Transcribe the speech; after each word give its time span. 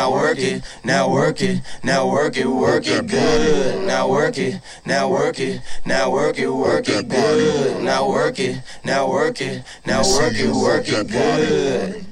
now 0.00 0.12
work 0.12 0.38
it, 0.38 0.62
now 0.82 1.10
work 1.12 1.42
it, 1.42 1.60
now 1.84 2.08
work 2.08 2.38
it, 2.38 2.46
work 2.46 2.86
it 2.86 3.06
good. 3.06 3.86
Now 3.86 4.08
work 4.08 4.38
it, 4.38 4.62
now 4.86 5.10
work 5.10 5.38
it, 5.38 5.60
now 5.84 6.10
work 6.10 6.38
it, 6.38 6.48
work 6.48 6.88
it 6.88 7.06
good. 7.06 7.84
Now 7.84 8.08
work 8.08 8.38
it, 8.38 8.62
now 8.82 9.10
work 9.10 9.42
it, 9.42 9.62
now 9.84 10.00
work 10.00 10.32
it, 10.34 10.50
work 10.54 10.88
it 10.88 11.06
good. 11.06 12.06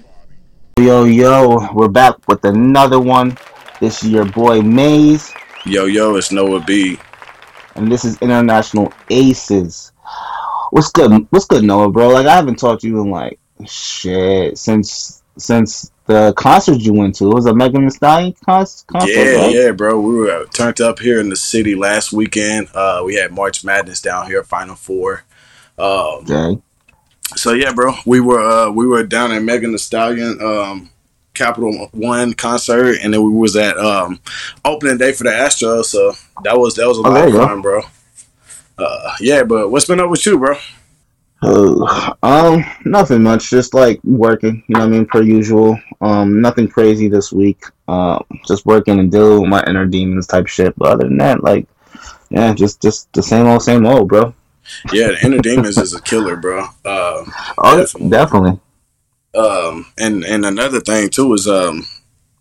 Yo, 0.79 1.05
yo, 1.05 1.73
we're 1.73 1.89
back 1.89 2.17
with 2.29 2.45
another 2.45 3.01
one. 3.01 3.39
This 3.81 4.03
is 4.03 4.11
your 4.11 4.27
boy 4.27 4.61
Maze, 4.61 5.33
Yo, 5.65 5.87
yo, 5.87 6.15
it's 6.17 6.31
Noah 6.31 6.61
B. 6.61 6.99
and 7.75 7.91
this 7.91 8.05
is 8.05 8.19
International 8.19 8.93
Aces. 9.09 9.93
What's 10.73 10.91
good? 10.91 11.27
What's 11.31 11.47
good, 11.47 11.65
Noah, 11.65 11.91
bro? 11.91 12.09
Like 12.11 12.27
I 12.27 12.37
haven't 12.37 12.59
talked 12.59 12.83
to 12.83 12.87
you 12.87 13.01
in 13.01 13.11
like 13.11 13.41
shit 13.67 14.59
since 14.59 15.23
since 15.39 15.91
the 16.09 16.33
concert 16.37 16.79
you 16.81 16.93
went 16.95 17.15
to. 17.17 17.31
It 17.31 17.35
was 17.35 17.47
a 17.47 17.55
Megan 17.55 17.85
Thee 17.85 17.91
Stallion 17.91 18.35
concert, 18.45 18.75
Yeah, 19.05 19.25
right? 19.37 19.55
yeah, 19.55 19.71
bro. 19.73 20.01
We 20.01 20.15
were 20.17 20.47
turned 20.47 20.81
up 20.81 20.99
here 20.99 21.21
in 21.21 21.29
the 21.29 21.37
city 21.37 21.75
last 21.75 22.13
weekend. 22.13 22.69
Uh, 22.75 23.03
we 23.05 23.15
had 23.15 23.31
March 23.33 23.63
Madness 23.65 24.01
down 24.01 24.27
here, 24.27 24.43
Final 24.43 24.75
Four. 24.75 25.25
Um, 25.79 26.25
Okay. 26.29 26.61
so 27.37 27.53
yeah, 27.53 27.73
bro, 27.73 27.93
we 28.07 28.21
were 28.21 28.41
uh, 28.41 28.71
we 28.71 28.87
were 28.87 29.05
down 29.05 29.31
at 29.33 29.43
Megan 29.43 29.73
Thee 29.73 29.79
Stallion 29.79 30.41
um, 30.43 30.91
Capital 31.35 31.89
One 31.93 32.33
concert, 32.35 32.97
and 33.03 33.13
then 33.13 33.23
we 33.23 33.31
was 33.31 33.55
at 33.55 33.77
um, 33.79 34.19
opening 34.65 34.97
day 34.99 35.13
for 35.13 35.25
the 35.25 35.31
Astros. 35.31 35.85
So 35.85 36.15
that 36.43 36.59
was 36.59 36.75
that 36.77 36.89
was 36.89 36.99
a 36.99 37.03
Oh, 37.03 37.11
lot 37.11 37.27
of 37.27 37.33
go. 37.33 37.47
fun, 37.47 37.61
bro. 37.63 37.83
Uh, 38.79 39.13
yeah, 39.21 39.43
but 39.43 39.71
what's 39.71 39.87
been 39.87 40.01
up 40.01 40.09
with 40.09 40.25
you, 40.25 40.39
bro? 40.39 40.57
Uh, 41.41 42.15
um, 42.23 42.65
nothing 42.85 43.23
much. 43.23 43.49
Just 43.51 43.75
like 43.75 44.01
working. 44.05 44.63
You 44.67 44.75
know 44.75 44.81
what 44.81 44.87
I 44.87 44.91
mean? 44.91 45.07
Per 45.07 45.23
usual. 45.23 45.79
Um, 46.01 46.41
nothing 46.41 46.69
crazy 46.69 47.09
this 47.09 47.33
week. 47.33 47.63
Um, 47.87 48.25
just 48.47 48.67
working 48.67 48.99
and 48.99 49.11
dealing 49.11 49.41
with 49.43 49.51
my 49.51 49.63
inner 49.67 49.87
demons 49.87 50.27
type 50.27 50.47
shit. 50.49 50.75
But 50.77 50.89
other 50.93 51.05
than 51.05 51.17
that, 51.19 51.45
like, 51.45 51.67
yeah, 52.31 52.53
just 52.55 52.83
just 52.83 53.13
the 53.13 53.23
same 53.23 53.47
old, 53.47 53.63
same 53.63 53.87
old, 53.87 54.09
bro. 54.09 54.35
Yeah, 54.93 55.09
the 55.09 55.19
Inner 55.25 55.39
Demons 55.39 55.79
is 55.79 55.95
a 55.95 56.03
killer, 56.03 56.37
bro. 56.37 56.65
Uh, 56.85 57.25
Oh, 57.57 57.79
Definitely. 57.79 58.11
definitely. 58.11 58.61
um 59.35 59.87
and 59.99 60.25
and 60.25 60.45
another 60.45 60.81
thing 60.81 61.09
too 61.09 61.33
is 61.35 61.47
um 61.49 61.87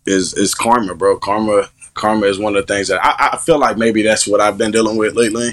is 0.06 0.34
is 0.34 0.54
karma 0.54 0.94
bro 0.94 1.18
karma 1.18 1.68
karma 1.94 2.26
is 2.26 2.38
one 2.38 2.56
of 2.56 2.66
the 2.66 2.74
things 2.74 2.88
that 2.88 2.98
i, 3.04 3.30
I 3.32 3.36
feel 3.36 3.58
like 3.58 3.76
maybe 3.76 4.02
that's 4.02 4.26
what 4.26 4.40
i've 4.40 4.56
been 4.56 4.70
dealing 4.70 4.96
with 4.96 5.14
lately 5.14 5.48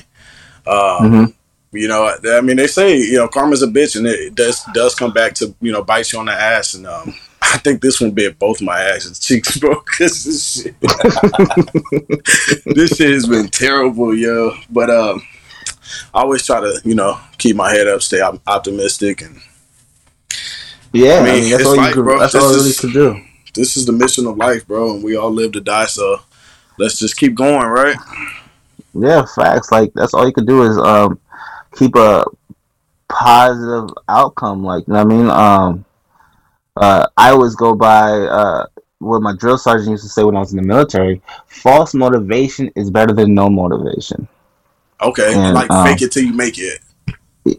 um 0.66 1.12
Mhm. 1.12 1.34
You 1.76 1.88
know 1.88 2.16
i 2.32 2.42
mean 2.42 2.58
they 2.58 2.68
say 2.68 2.98
you 2.98 3.16
know 3.18 3.28
karma's 3.28 3.62
a 3.64 3.68
bitch 3.68 3.96
and 3.96 4.06
it 4.08 4.34
does 4.36 4.64
does 4.74 4.96
come 4.96 5.12
back 5.14 5.34
to 5.34 5.54
you 5.62 5.72
know 5.72 5.84
bite 5.84 6.12
you 6.12 6.20
on 6.20 6.26
the 6.26 6.32
ass 6.32 6.74
and 6.74 6.86
um 6.88 7.14
I 7.42 7.58
think 7.60 7.80
this 7.82 8.02
one 8.02 8.10
bit 8.12 8.40
both 8.40 8.60
my 8.60 8.82
asses 8.82 9.20
cheeks, 9.20 9.58
bro. 9.58 9.76
Cause 9.82 10.24
this 10.24 10.64
shit, 10.64 10.76
this 12.66 12.98
shit 12.98 13.12
has 13.14 13.28
been 13.28 13.48
terrible, 13.50 14.16
yo. 14.16 14.52
But 14.70 14.90
um, 14.90 15.22
I 16.14 16.22
always 16.22 16.44
try 16.46 16.60
to, 16.60 16.82
you 16.84 16.96
know, 16.96 17.20
keep 17.38 17.56
my 17.56 17.70
head 17.72 17.88
up, 17.88 18.02
stay 18.02 18.20
op- 18.20 18.42
optimistic, 18.48 19.22
and 19.22 19.40
Yeah, 20.92 21.14
I 21.14 21.20
I 21.20 21.24
mean, 21.24 21.42
mean, 21.42 21.52
that's 21.52 21.66
all 21.66 21.78
like, 21.78 21.90
you 21.90 21.94
could, 21.94 22.04
bro, 22.06 22.20
that's 22.20 22.34
this 22.34 22.44
all 22.44 22.50
you 22.52 22.58
really 22.58 22.70
is- 22.70 22.80
could 22.80 22.94
do. 22.94 23.22
this 23.54 23.78
is 23.78 23.86
the 23.86 23.92
mission 23.94 24.26
of 24.26 24.38
life, 24.38 24.66
bro, 24.68 24.96
and 24.96 25.04
we 25.04 25.16
all 25.16 25.32
live 25.32 25.52
to 25.54 25.62
die. 25.62 25.86
So 25.86 26.22
let's 26.80 26.98
just 26.98 27.16
keep 27.16 27.36
going, 27.36 27.68
right? 27.68 27.96
Yeah, 28.94 29.24
facts. 29.26 29.72
Like 29.72 29.92
that's 29.94 30.14
all 30.14 30.26
you 30.26 30.34
could 30.34 30.48
do 30.48 30.64
is 30.64 30.78
um 30.78 31.20
keep 31.76 31.96
a 31.96 32.26
positive 33.08 33.90
outcome. 34.08 34.64
Like 34.64 34.88
you 34.88 34.94
know 34.94 35.04
what 35.04 35.14
I 35.14 35.16
mean. 35.16 35.30
Um, 35.30 35.86
uh, 36.76 37.08
I 37.16 37.30
always 37.32 37.56
go 37.56 37.74
by 37.74 38.12
uh 38.12 38.66
what 39.00 39.22
my 39.22 39.36
drill 39.36 39.58
sergeant 39.58 39.92
used 39.92 40.04
to 40.04 40.10
say 40.10 40.24
when 40.24 40.36
I 40.36 40.40
was 40.40 40.52
in 40.52 40.58
the 40.58 40.68
military: 40.68 41.22
false 41.48 41.94
motivation 41.94 42.72
is 42.76 42.90
better 42.90 43.14
than 43.14 43.34
no 43.34 43.50
motivation. 43.50 44.28
Okay, 45.02 45.34
And, 45.36 45.54
like 45.54 45.70
um, 45.70 45.88
fake 45.88 46.02
it 46.02 46.12
till 46.12 46.24
you 46.24 46.34
make 46.34 46.58
it. 46.58 46.80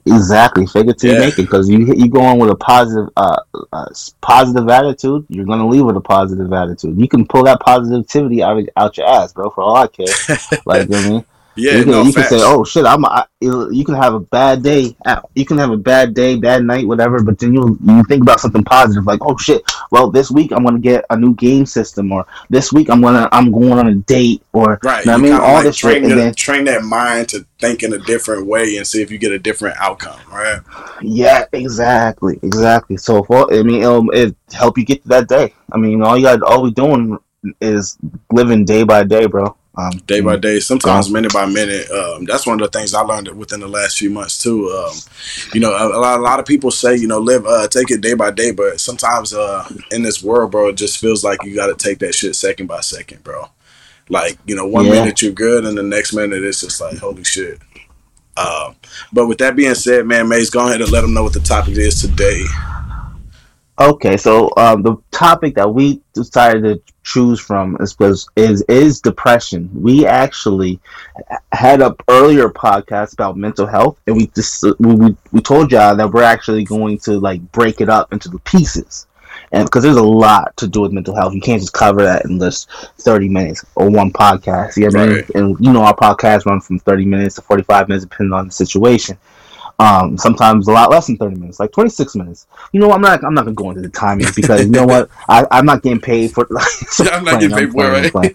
Exactly, 0.05 0.67
fake 0.67 0.89
it 0.89 0.99
till 0.99 1.15
you 1.15 1.21
make 1.21 1.39
it. 1.39 1.43
Because 1.43 1.69
you 1.69 1.95
you 1.95 2.09
go 2.09 2.21
on 2.21 2.39
with 2.39 2.51
a 2.51 2.57
positive 2.57 3.11
uh, 3.17 3.39
uh 3.73 3.87
positive 4.21 4.69
attitude, 4.69 5.27
you're 5.29 5.45
gonna 5.45 5.69
leave 5.69 5.85
with 5.85 5.97
a 5.97 6.01
positive 6.01 6.53
attitude. 6.53 6.99
You 6.99 7.09
can 7.09 7.27
pull 7.27 7.45
that 7.45 7.61
positivity 7.61 8.43
out 8.43 8.59
of, 8.59 8.69
out 8.77 8.97
your 8.97 9.07
ass, 9.07 9.33
bro. 9.33 9.51
For 9.51 9.63
all 9.63 9.77
I 9.77 9.87
care, 9.87 10.07
like 10.67 10.89
you 10.89 10.95
know 10.95 10.99
what 10.99 11.07
I 11.07 11.11
mean. 11.11 11.25
Yeah, 11.57 11.77
you 11.79 11.83
can, 11.85 11.91
no 11.93 12.03
you 12.03 12.13
can 12.13 12.25
say, 12.25 12.39
"Oh 12.43 12.65
shit, 12.65 12.85
I'm." 12.85 13.05
I, 13.05 13.25
you 13.41 13.85
can 13.85 13.95
have 13.95 14.15
a 14.15 14.21
bad 14.21 14.63
day. 14.63 14.97
uh, 15.05 15.21
You 15.35 15.45
can 15.45 15.59
have 15.59 15.71
a 15.71 15.77
bad 15.77 16.15
day, 16.15 16.37
bad 16.37 16.65
night, 16.65 16.87
whatever. 16.87 17.23
But 17.23 17.39
then 17.39 17.55
you 17.55 17.79
you 17.85 18.05
think 18.05 18.23
about 18.23 18.41
something 18.41 18.65
positive, 18.65 19.07
like, 19.07 19.21
"Oh 19.23 19.37
shit, 19.39 19.63
well 19.91 20.11
this 20.11 20.31
week 20.31 20.53
I'm 20.53 20.65
gonna 20.65 20.79
get 20.79 21.05
a 21.11 21.17
new 21.17 21.35
game 21.35 21.65
system, 21.67 22.13
or 22.13 22.27
this 22.51 22.73
week 22.73 22.91
I'm 22.91 23.01
gonna 23.01 23.29
I'm 23.33 23.51
going 23.53 23.73
on 23.73 23.87
a 23.89 23.95
date, 23.95 24.43
or 24.53 24.79
right. 24.83 25.05
you 25.05 25.13
I 25.13 25.17
mean, 25.17 25.33
all 25.33 25.55
like 25.55 25.65
this 25.65 25.77
shit." 25.77 25.91
train, 25.91 26.03
And 26.05 26.09
your- 26.13 26.19
then 26.19 26.35
train 26.35 26.65
that 26.65 26.83
mind 26.85 27.29
to 27.31 27.47
think 27.61 27.83
in 27.83 27.93
a 27.93 27.99
different 27.99 28.47
way 28.47 28.77
and 28.77 28.87
see 28.87 29.01
if 29.03 29.11
you 29.11 29.17
get 29.19 29.33
a 29.33 29.39
different 29.39 29.77
outcome, 29.81 30.19
right? 30.31 30.61
yeah, 31.03 31.45
exactly, 31.53 32.39
exactly. 32.43 32.97
So, 32.97 33.25
all, 33.31 33.53
I 33.55 33.63
mean, 33.63 33.83
it'll 33.83 34.11
it 34.11 34.35
help 34.53 34.77
you 34.79 34.85
get 34.85 35.03
to 35.03 35.09
that 35.09 35.29
day. 35.29 35.55
I 35.73 35.79
mean, 35.79 36.03
all 36.03 36.17
you 36.17 36.25
got, 36.25 36.43
all 36.43 36.63
we 36.63 36.71
doing 36.73 37.19
is 37.61 37.97
living 38.33 38.65
day 38.65 38.83
by 38.83 39.05
day, 39.05 39.27
bro. 39.27 39.57
Um, 39.79 39.91
Day 40.07 40.21
by 40.21 40.37
day, 40.37 40.59
sometimes 40.61 41.11
minute 41.11 41.35
by 41.35 41.45
minute. 41.45 41.91
Um, 41.91 42.25
that's 42.25 42.47
one 42.47 42.59
of 42.59 42.71
the 42.71 42.79
things 42.79 42.95
I 42.95 43.03
learned 43.03 43.29
within 43.37 43.61
the 43.61 43.69
last 43.69 43.99
few 43.99 44.09
months 44.09 44.43
too. 44.43 44.71
Um, 44.71 44.95
you 45.53 45.61
know, 45.61 45.73
a, 45.75 45.89
a 45.89 46.01
lot, 46.01 46.19
a 46.19 46.23
lot 46.23 46.41
of 46.41 46.47
people 46.47 46.71
say, 46.71 46.97
you 46.97 47.07
know, 47.07 47.19
live, 47.19 47.45
uh, 47.45 47.69
take 47.69 47.91
it 47.91 48.01
day 48.01 48.15
by 48.15 48.31
day, 48.31 48.53
but 48.53 48.81
sometimes 48.81 49.35
uh, 49.35 49.69
in 49.91 50.03
this 50.03 50.23
world, 50.23 50.51
bro, 50.51 50.69
it 50.69 50.77
just 50.77 50.97
feels 50.99 51.23
like 51.23 51.45
you 51.45 51.55
got 51.55 51.67
to 51.67 51.75
take 51.75 51.99
that 51.99 52.15
shit 52.15 52.35
second 52.37 52.69
by 52.69 52.81
second, 52.81 53.23
bro. 53.23 53.51
Like, 54.09 54.39
you 54.47 54.57
know, 54.57 54.67
one 54.67 54.87
Yeah. 54.87 54.93
minute 54.93 55.21
you're 55.21 55.33
good, 55.33 55.67
and 55.67 55.77
the 55.77 55.83
next 55.83 56.15
minute 56.15 56.43
it's 56.43 56.61
just 56.61 56.81
like, 56.81 56.97
holy 56.97 57.25
shit. 57.25 57.59
Um, 58.39 58.77
but 59.13 59.27
with 59.27 59.39
that 59.39 59.57
being 59.57 59.75
said, 59.75 60.07
man, 60.07 60.29
Maze, 60.29 60.49
go 60.49 60.67
ahead 60.67 60.81
and 60.81 60.91
let 60.91 61.03
them 61.03 61.13
know 61.13 61.23
what 61.23 61.33
the 61.35 61.41
topic 61.41 61.77
is 61.77 62.01
today. 62.01 62.45
Okay, 63.79 64.17
so 64.17 64.51
um, 64.57 64.83
the 64.83 64.97
topic 65.11 65.55
that 65.57 65.73
we 65.73 66.01
decided 66.15 66.63
to 66.63 66.93
choose 67.03 67.39
from 67.39 67.77
is 67.79 67.99
was 67.99 68.27
is 68.35 68.63
is 68.69 69.03
depression. 69.03 69.69
We 69.75 70.07
actually 70.07 70.81
had 71.53 71.83
a 71.83 71.95
earlier 72.09 72.49
podcast 72.49 73.13
about 73.13 73.37
mental 73.37 73.67
health, 73.67 74.01
and 74.07 74.17
we 74.17 74.29
just 74.29 74.65
we, 74.79 74.95
we, 74.95 75.17
we 75.33 75.41
told 75.43 75.73
y'all 75.73 75.95
that 75.95 76.11
we're 76.11 76.23
actually 76.23 76.65
going 76.65 76.99
to 77.01 77.19
like 77.21 77.41
break 77.53 77.83
it 77.83 77.91
up 77.91 78.15
into 78.15 78.31
the 78.31 78.39
pieces, 78.41 79.07
and 79.53 79.67
because 79.67 79.83
there's 79.83 79.97
a 79.97 80.03
lot 80.03 80.57
to 80.57 80.67
do 80.67 80.81
with 80.81 80.93
mental 80.93 81.15
health, 81.15 81.35
you 81.35 81.43
can't 81.43 81.61
just 81.61 81.75
cover 81.75 82.03
that 82.03 82.25
in 82.25 82.39
just 82.41 82.71
thirty 83.01 83.29
minutes 83.29 83.63
or 83.75 83.91
one 83.91 84.11
podcast. 84.11 84.79
You 84.79 84.91
know 84.91 85.01
what 85.01 85.09
I 85.09 85.13
mean? 85.13 85.25
And 85.35 85.57
you 85.61 85.73
know 85.75 85.83
our 85.83 85.95
podcast 85.95 86.47
run 86.47 86.63
from 86.63 86.79
thirty 86.79 87.05
minutes 87.05 87.35
to 87.35 87.43
forty 87.43 87.63
five 87.63 87.89
minutes, 87.89 88.07
depending 88.07 88.33
on 88.33 88.47
the 88.47 88.53
situation. 88.53 89.19
Um, 89.79 90.17
sometimes 90.17 90.69
a 90.69 90.73
lot 90.73 90.91
less 90.91 91.07
than 91.07 91.19
thirty 91.19 91.37
minutes, 91.37 91.61
like 91.61 91.71
twenty 91.73 91.91
six 91.91 92.17
minutes. 92.17 92.47
You 92.73 92.81
know, 92.81 92.93
I'm 92.93 93.03
not. 93.03 93.23
I'm 93.23 93.35
not 93.35 93.45
gonna 93.45 93.55
go 93.55 93.71
into 93.71 93.83
the 93.83 93.91
timing 93.91 94.27
because 94.35 94.65
you 94.65 94.71
know 94.71 94.87
what? 94.87 95.11
I, 95.29 95.47
I'm 95.51 95.67
not 95.67 95.83
getting 95.83 96.01
paid 96.01 96.33
for. 96.33 96.47
Yeah, 96.99 97.11
I'm 97.17 97.25
not 97.25 97.41
getting 97.41 97.57
paid 97.57 97.73
for 97.73 97.93
it, 97.93 98.13
I'm 98.15 98.35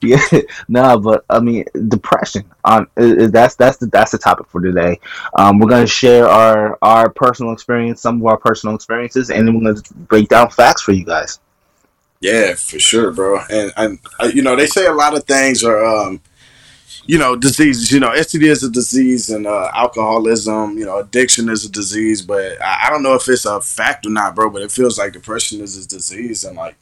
yeah, 0.00 0.40
no, 0.68 0.98
but 0.98 1.24
I 1.30 1.40
mean, 1.40 1.64
depression. 1.88 2.44
Um, 2.64 2.88
that's 2.96 3.54
that's 3.54 3.76
the 3.76 3.86
that's 3.86 4.10
the 4.10 4.18
topic 4.18 4.48
for 4.48 4.60
today. 4.60 4.98
Um, 5.36 5.58
we're 5.58 5.68
gonna 5.68 5.86
share 5.86 6.28
our 6.28 6.78
our 6.82 7.08
personal 7.10 7.52
experience, 7.52 8.00
some 8.00 8.20
of 8.20 8.26
our 8.26 8.36
personal 8.36 8.74
experiences, 8.74 9.30
and 9.30 9.46
then 9.46 9.54
we're 9.54 9.72
gonna 9.72 9.82
break 10.08 10.28
down 10.28 10.50
facts 10.50 10.82
for 10.82 10.92
you 10.92 11.04
guys. 11.04 11.38
Yeah, 12.20 12.54
for 12.54 12.78
sure, 12.78 13.12
bro. 13.12 13.40
And 13.50 13.72
and 13.76 13.98
uh, 14.18 14.30
you 14.32 14.42
know 14.42 14.56
they 14.56 14.66
say 14.66 14.86
a 14.86 14.92
lot 14.92 15.16
of 15.16 15.24
things 15.24 15.62
are, 15.62 15.84
um, 15.84 16.20
you 17.08 17.16
know, 17.18 17.34
diseases. 17.34 17.90
You 17.90 18.00
know, 18.00 18.10
STD 18.10 18.42
is 18.44 18.62
a 18.62 18.70
disease, 18.70 19.30
and 19.30 19.46
uh, 19.46 19.70
alcoholism, 19.74 20.76
you 20.76 20.84
know, 20.84 20.98
addiction 20.98 21.48
is 21.48 21.64
a 21.64 21.70
disease. 21.70 22.20
But 22.20 22.60
I, 22.62 22.86
I 22.86 22.90
don't 22.90 23.02
know 23.02 23.14
if 23.14 23.26
it's 23.28 23.46
a 23.46 23.60
fact 23.62 24.06
or 24.06 24.10
not, 24.10 24.36
bro. 24.36 24.50
But 24.50 24.62
it 24.62 24.70
feels 24.70 24.98
like 24.98 25.14
depression 25.14 25.62
is 25.62 25.82
a 25.82 25.88
disease, 25.88 26.44
and 26.44 26.56
like 26.56 26.76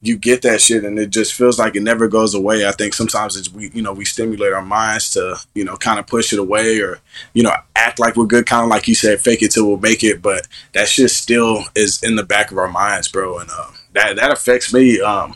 you 0.00 0.16
get 0.16 0.42
that 0.42 0.60
shit, 0.60 0.84
and 0.84 0.96
it 0.96 1.10
just 1.10 1.34
feels 1.34 1.58
like 1.58 1.74
it 1.74 1.82
never 1.82 2.06
goes 2.06 2.34
away. 2.34 2.68
I 2.68 2.70
think 2.70 2.94
sometimes 2.94 3.36
it's 3.36 3.50
we, 3.52 3.70
you 3.70 3.82
know, 3.82 3.92
we 3.92 4.04
stimulate 4.04 4.52
our 4.52 4.62
minds 4.62 5.10
to, 5.14 5.36
you 5.56 5.64
know, 5.64 5.76
kind 5.76 5.98
of 5.98 6.06
push 6.06 6.32
it 6.32 6.38
away, 6.38 6.78
or 6.78 7.00
you 7.34 7.42
know, 7.42 7.52
act 7.74 7.98
like 7.98 8.14
we're 8.14 8.26
good, 8.26 8.46
kind 8.46 8.62
of 8.62 8.70
like 8.70 8.86
you 8.86 8.94
said, 8.94 9.20
fake 9.20 9.42
it 9.42 9.50
till 9.50 9.66
we'll 9.66 9.76
make 9.76 10.04
it. 10.04 10.22
But 10.22 10.46
that 10.72 10.86
shit 10.86 11.10
still 11.10 11.64
is 11.74 12.00
in 12.04 12.14
the 12.14 12.22
back 12.22 12.52
of 12.52 12.58
our 12.58 12.68
minds, 12.68 13.08
bro, 13.08 13.38
and 13.38 13.50
uh, 13.50 13.72
that 13.94 14.14
that 14.14 14.30
affects 14.30 14.72
me. 14.72 15.00
Um, 15.00 15.34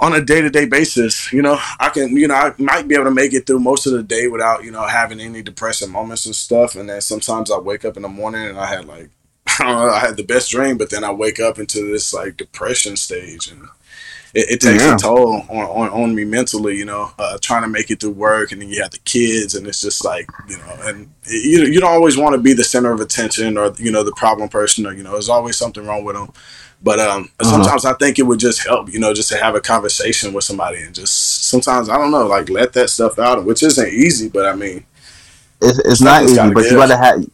on 0.00 0.14
a 0.14 0.20
day 0.20 0.40
to 0.40 0.50
day 0.50 0.66
basis, 0.66 1.32
you 1.32 1.42
know, 1.42 1.58
I 1.80 1.88
can, 1.88 2.16
you 2.16 2.28
know, 2.28 2.34
I 2.34 2.52
might 2.58 2.86
be 2.88 2.94
able 2.94 3.04
to 3.06 3.10
make 3.10 3.32
it 3.32 3.46
through 3.46 3.60
most 3.60 3.86
of 3.86 3.92
the 3.92 4.02
day 4.02 4.28
without, 4.28 4.64
you 4.64 4.70
know, 4.70 4.86
having 4.86 5.20
any 5.20 5.42
depressing 5.42 5.90
moments 5.90 6.26
and 6.26 6.34
stuff. 6.34 6.74
And 6.76 6.88
then 6.88 7.00
sometimes 7.00 7.50
I 7.50 7.58
wake 7.58 7.84
up 7.84 7.96
in 7.96 8.02
the 8.02 8.08
morning 8.08 8.44
and 8.44 8.58
I 8.58 8.66
had 8.66 8.86
like, 8.86 9.10
I 9.60 9.64
don't 9.64 9.86
know, 9.86 9.92
I 9.94 10.00
had 10.00 10.16
the 10.16 10.24
best 10.24 10.50
dream, 10.50 10.76
but 10.78 10.90
then 10.90 11.04
I 11.04 11.12
wake 11.12 11.40
up 11.40 11.58
into 11.58 11.90
this 11.90 12.12
like 12.12 12.36
depression 12.36 12.96
stage 12.96 13.50
and 13.50 13.62
it, 14.34 14.50
it 14.50 14.60
takes 14.60 14.82
Yeah. 14.82 14.94
a 14.96 14.98
toll 14.98 15.34
on, 15.48 15.64
on, 15.64 15.88
on 15.88 16.14
me 16.14 16.24
mentally, 16.24 16.76
you 16.76 16.84
know, 16.84 17.10
uh, 17.18 17.38
trying 17.40 17.62
to 17.62 17.68
make 17.68 17.90
it 17.90 18.00
through 18.00 18.10
work 18.10 18.52
and 18.52 18.60
then 18.60 18.68
you 18.68 18.82
have 18.82 18.90
the 18.90 18.98
kids 18.98 19.54
and 19.54 19.66
it's 19.66 19.80
just 19.80 20.04
like, 20.04 20.28
you 20.48 20.58
know, 20.58 20.76
and 20.82 21.10
you, 21.26 21.64
you 21.64 21.80
don't 21.80 21.92
always 21.92 22.18
want 22.18 22.34
to 22.34 22.40
be 22.40 22.52
the 22.52 22.64
center 22.64 22.92
of 22.92 23.00
attention 23.00 23.56
or, 23.56 23.72
you 23.78 23.90
know, 23.90 24.02
the 24.02 24.12
problem 24.12 24.48
person 24.50 24.86
or, 24.86 24.92
you 24.92 25.02
know, 25.02 25.12
there's 25.12 25.30
always 25.30 25.56
something 25.56 25.86
wrong 25.86 26.04
with 26.04 26.16
them. 26.16 26.32
But 26.82 27.00
um, 27.00 27.30
Uh-huh. 27.40 27.50
sometimes 27.50 27.84
I 27.84 27.94
think 27.94 28.18
it 28.18 28.22
would 28.22 28.38
just 28.38 28.64
help, 28.66 28.92
you 28.92 29.00
know, 29.00 29.12
just 29.14 29.28
to 29.30 29.36
have 29.36 29.54
a 29.54 29.60
conversation 29.60 30.32
with 30.32 30.44
somebody 30.44 30.78
and 30.82 30.94
just 30.94 31.48
sometimes 31.48 31.88
I 31.88 31.96
don't 31.98 32.10
know, 32.10 32.26
like 32.26 32.48
let 32.50 32.72
that 32.74 32.90
stuff 32.90 33.18
out, 33.18 33.44
which 33.44 33.62
isn't 33.62 33.88
easy. 33.92 34.28
But 34.28 34.46
I 34.46 34.54
mean, 34.54 34.84
It's, 35.60 35.78
it's 35.80 36.00
not 36.02 36.24
easy, 36.24 36.36
but 36.52 36.64
you 36.64 36.76
gotta 36.76 36.96
have 36.96 37.24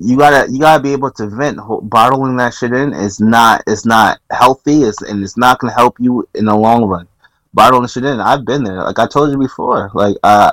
you 0.00 0.16
gotta 0.16 0.50
you 0.50 0.58
gotta 0.60 0.82
be 0.82 0.92
able 0.92 1.10
to 1.12 1.26
vent. 1.26 1.58
Bottling 1.82 2.36
that 2.38 2.54
shit 2.54 2.72
in 2.72 2.92
is 2.94 3.20
not 3.20 3.62
it's 3.66 3.84
not 3.84 4.18
healthy. 4.32 4.82
It's 4.82 5.02
and 5.02 5.22
it's 5.22 5.36
not 5.36 5.58
gonna 5.58 5.74
help 5.74 5.96
you 6.00 6.26
in 6.34 6.46
the 6.46 6.56
long 6.56 6.84
run. 6.84 7.06
Bottling 7.54 7.86
shit 7.88 8.04
in. 8.04 8.18
I've 8.20 8.44
been 8.44 8.64
there. 8.64 8.82
Like 8.82 8.98
I 8.98 9.06
told 9.06 9.30
you 9.30 9.38
before. 9.38 9.90
Like 9.94 10.16
uh, 10.22 10.50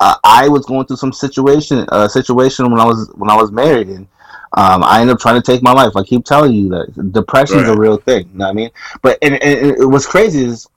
uh 0.00 0.16
I 0.24 0.48
was 0.48 0.64
going 0.66 0.86
through 0.86 0.96
some 0.96 1.12
situation 1.12 1.86
uh 1.90 2.08
situation 2.08 2.70
when 2.70 2.80
I 2.80 2.84
was 2.86 3.10
when 3.14 3.30
I 3.30 3.36
was 3.36 3.52
married 3.52 3.88
and. 3.88 4.08
Um, 4.56 4.84
I 4.84 5.00
ended 5.00 5.14
up 5.14 5.20
trying 5.20 5.40
to 5.40 5.42
take 5.42 5.62
my 5.62 5.72
life. 5.72 5.96
I 5.96 6.04
keep 6.04 6.24
telling 6.24 6.52
you 6.52 6.68
that 6.68 7.12
depression 7.12 7.58
is 7.58 7.68
a 7.68 7.76
real 7.76 7.96
thing. 7.96 8.28
You 8.32 8.38
know 8.38 8.44
what 8.44 8.50
I 8.50 8.54
mean? 8.54 8.70
But 9.02 9.18
and, 9.20 9.34
and, 9.42 9.76
and 9.76 9.92
what's 9.92 10.06
crazy 10.06 10.44
is, 10.44 10.68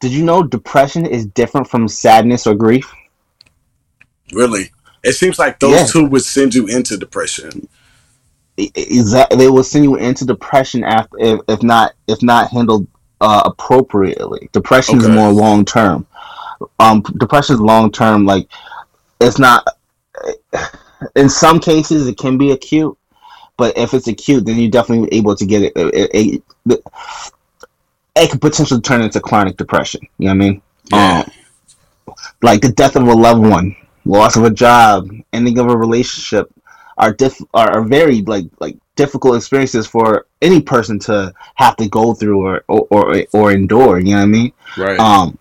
did 0.00 0.12
you 0.12 0.24
know 0.24 0.42
depression 0.42 1.06
is 1.06 1.24
different 1.26 1.68
from 1.68 1.88
sadness 1.88 2.46
or 2.46 2.54
grief? 2.54 2.92
really, 4.32 4.70
it 5.02 5.12
seems 5.12 5.38
like 5.38 5.60
those 5.60 5.72
Yeah. 5.72 5.86
two 5.86 6.04
would 6.06 6.22
send 6.22 6.54
you 6.54 6.66
into 6.66 6.96
depression. 6.96 7.68
exactly 8.56 9.36
they 9.36 9.48
will 9.50 9.64
send 9.64 9.84
you 9.84 9.96
into 9.96 10.24
depression 10.24 10.84
after 10.84 11.16
if, 11.18 11.40
if 11.48 11.62
not 11.62 11.92
if 12.06 12.22
not 12.22 12.50
handled 12.50 12.86
uh, 13.20 13.42
appropriately 13.46 14.48
depression 14.52 14.96
is 14.98 15.08
more 15.08 15.32
long 15.32 15.64
term 15.64 16.06
um 16.78 17.02
depression 17.18 17.54
is 17.54 17.60
long 17.60 17.90
term 17.90 18.24
like 18.24 18.46
it's 19.20 19.40
not 19.40 19.66
in 21.16 21.28
some 21.28 21.58
cases 21.58 22.06
it 22.06 22.16
can 22.16 22.38
be 22.38 22.52
acute 22.52 22.96
but 23.56 23.76
if 23.76 23.94
it's 23.94 24.08
acute 24.08 24.44
then 24.44 24.58
you're 24.58 24.70
definitely 24.70 25.08
able 25.16 25.34
to 25.36 25.46
get 25.46 25.62
it 25.62 25.72
it, 25.76 26.10
it, 26.14 26.42
it, 26.66 26.82
it 28.16 28.30
could 28.30 28.40
potentially 28.40 28.80
turn 28.80 29.02
into 29.02 29.20
chronic 29.20 29.56
depression 29.56 30.00
you 30.18 30.26
know 30.26 30.34
what 30.34 30.44
i 30.44 30.48
mean 30.50 30.62
Yeah. 30.92 31.24
um, 32.08 32.14
like 32.42 32.60
the 32.60 32.72
death 32.72 32.96
of 32.96 33.06
a 33.06 33.14
loved 33.14 33.40
one 33.46 33.74
loss 34.04 34.36
of 34.36 34.44
a 34.44 34.50
job 34.50 35.08
ending 35.32 35.58
of 35.58 35.68
a 35.68 35.76
relationship 35.76 36.50
are 36.98 37.12
diff 37.12 37.40
are, 37.54 37.70
are 37.70 37.82
very 37.82 38.22
like 38.22 38.44
like 38.60 38.76
difficult 38.96 39.36
experiences 39.36 39.86
for 39.86 40.26
any 40.42 40.60
person 40.60 40.98
to 41.00 41.32
have 41.56 41.76
to 41.76 41.88
go 41.88 42.14
through 42.14 42.46
or 42.46 42.64
or 42.68 42.86
or, 42.90 43.24
or 43.32 43.52
endure. 43.52 43.98
You 43.98 44.12
know 44.12 44.18
what 44.18 44.22
I 44.22 44.26
mean? 44.26 44.52
Right. 44.76 45.00
Um, 45.00 45.36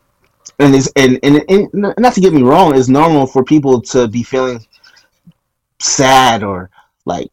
and 0.60 0.74
it's 0.74 0.90
and, 0.96 1.20
and 1.24 1.44
and 1.50 1.94
not 2.00 2.14
to 2.14 2.22
get 2.22 2.34
me 2.34 2.42
wrong, 2.42 2.76
it's 2.76 2.88
normal 2.88 3.28
for 3.28 3.44
people 3.44 3.82
to 3.82 4.08
be 4.08 4.24
feeling 4.24 4.66
sad 5.80 6.44
or 6.44 6.70
like 7.06 7.30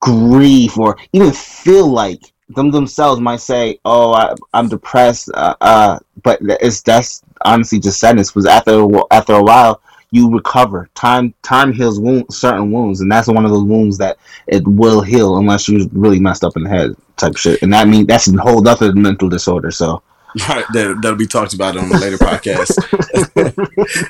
grief 0.00 0.78
or 0.78 0.96
even 1.12 1.32
feel 1.32 1.86
like 1.86 2.20
them 2.50 2.70
themselves 2.70 3.20
might 3.20 3.40
say, 3.40 3.78
"Oh, 3.84 4.12
I, 4.12 4.34
I'm 4.52 4.68
depressed," 4.68 5.30
uh, 5.34 5.54
uh, 5.60 5.98
but 6.22 6.38
it's 6.42 6.82
that's 6.82 7.22
honestly 7.42 7.78
just 7.78 8.00
sadness. 8.00 8.30
Because 8.30 8.46
after 8.46 8.80
a 8.80 9.02
after 9.12 9.34
a 9.34 9.42
while, 9.42 9.80
you 10.10 10.30
recover. 10.30 10.88
Time 10.94 11.32
time 11.42 11.72
heals 11.72 12.00
wound, 12.00 12.26
certain 12.30 12.72
wounds, 12.72 13.00
and 13.00 13.10
that's 13.10 13.28
one 13.28 13.44
of 13.44 13.50
those 13.50 13.64
wounds 13.64 13.98
that 13.98 14.18
it 14.46 14.66
will 14.66 15.00
heal 15.00 15.36
unless 15.36 15.68
you 15.68 15.88
really 15.92 16.20
messed 16.20 16.44
up 16.44 16.56
in 16.56 16.64
the 16.64 16.70
head 16.70 16.96
type 17.16 17.32
of 17.32 17.38
shit. 17.38 17.62
And 17.62 17.72
that 17.72 17.88
mean 17.88 18.06
that's 18.06 18.28
a 18.28 18.40
whole 18.40 18.66
other 18.66 18.92
mental 18.92 19.28
disorder. 19.28 19.70
So 19.70 20.02
Right, 20.48 20.64
that, 20.74 20.98
that'll 21.02 21.18
be 21.18 21.26
talked 21.26 21.54
about 21.54 21.76
on 21.76 21.92
a 21.92 21.98
later 21.98 22.16
podcast. 22.16 22.76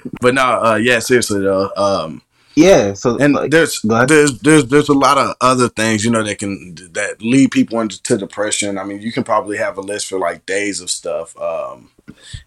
but 0.21 0.35
no, 0.35 0.43
uh, 0.43 0.77
yeah, 0.77 0.99
seriously 0.99 1.41
though, 1.41 1.71
um, 1.77 2.23
yeah, 2.55 2.95
so 2.95 3.17
and 3.19 3.35
like, 3.35 3.51
there's 3.51 3.81
there's 3.83 4.39
there's 4.41 4.67
there's 4.67 4.89
a 4.89 4.95
lot 4.95 5.19
of 5.19 5.35
other 5.41 5.69
things 5.69 6.05
you 6.05 6.11
know 6.11 6.23
that 6.23 6.39
can 6.39 6.75
that 6.93 7.23
lead 7.23 7.51
people 7.51 7.81
into 7.81 8.17
depression. 8.17 8.79
I 8.79 8.85
mean, 8.85 9.01
you 9.01 9.13
can 9.13 9.25
probably 9.25 9.57
have 9.57 9.79
a 9.79 9.83
list 9.83 10.09
for 10.09 10.19
like 10.19 10.47
days 10.47 10.81
of 10.81 10.91
stuff, 10.91 11.37
um, 11.41 11.91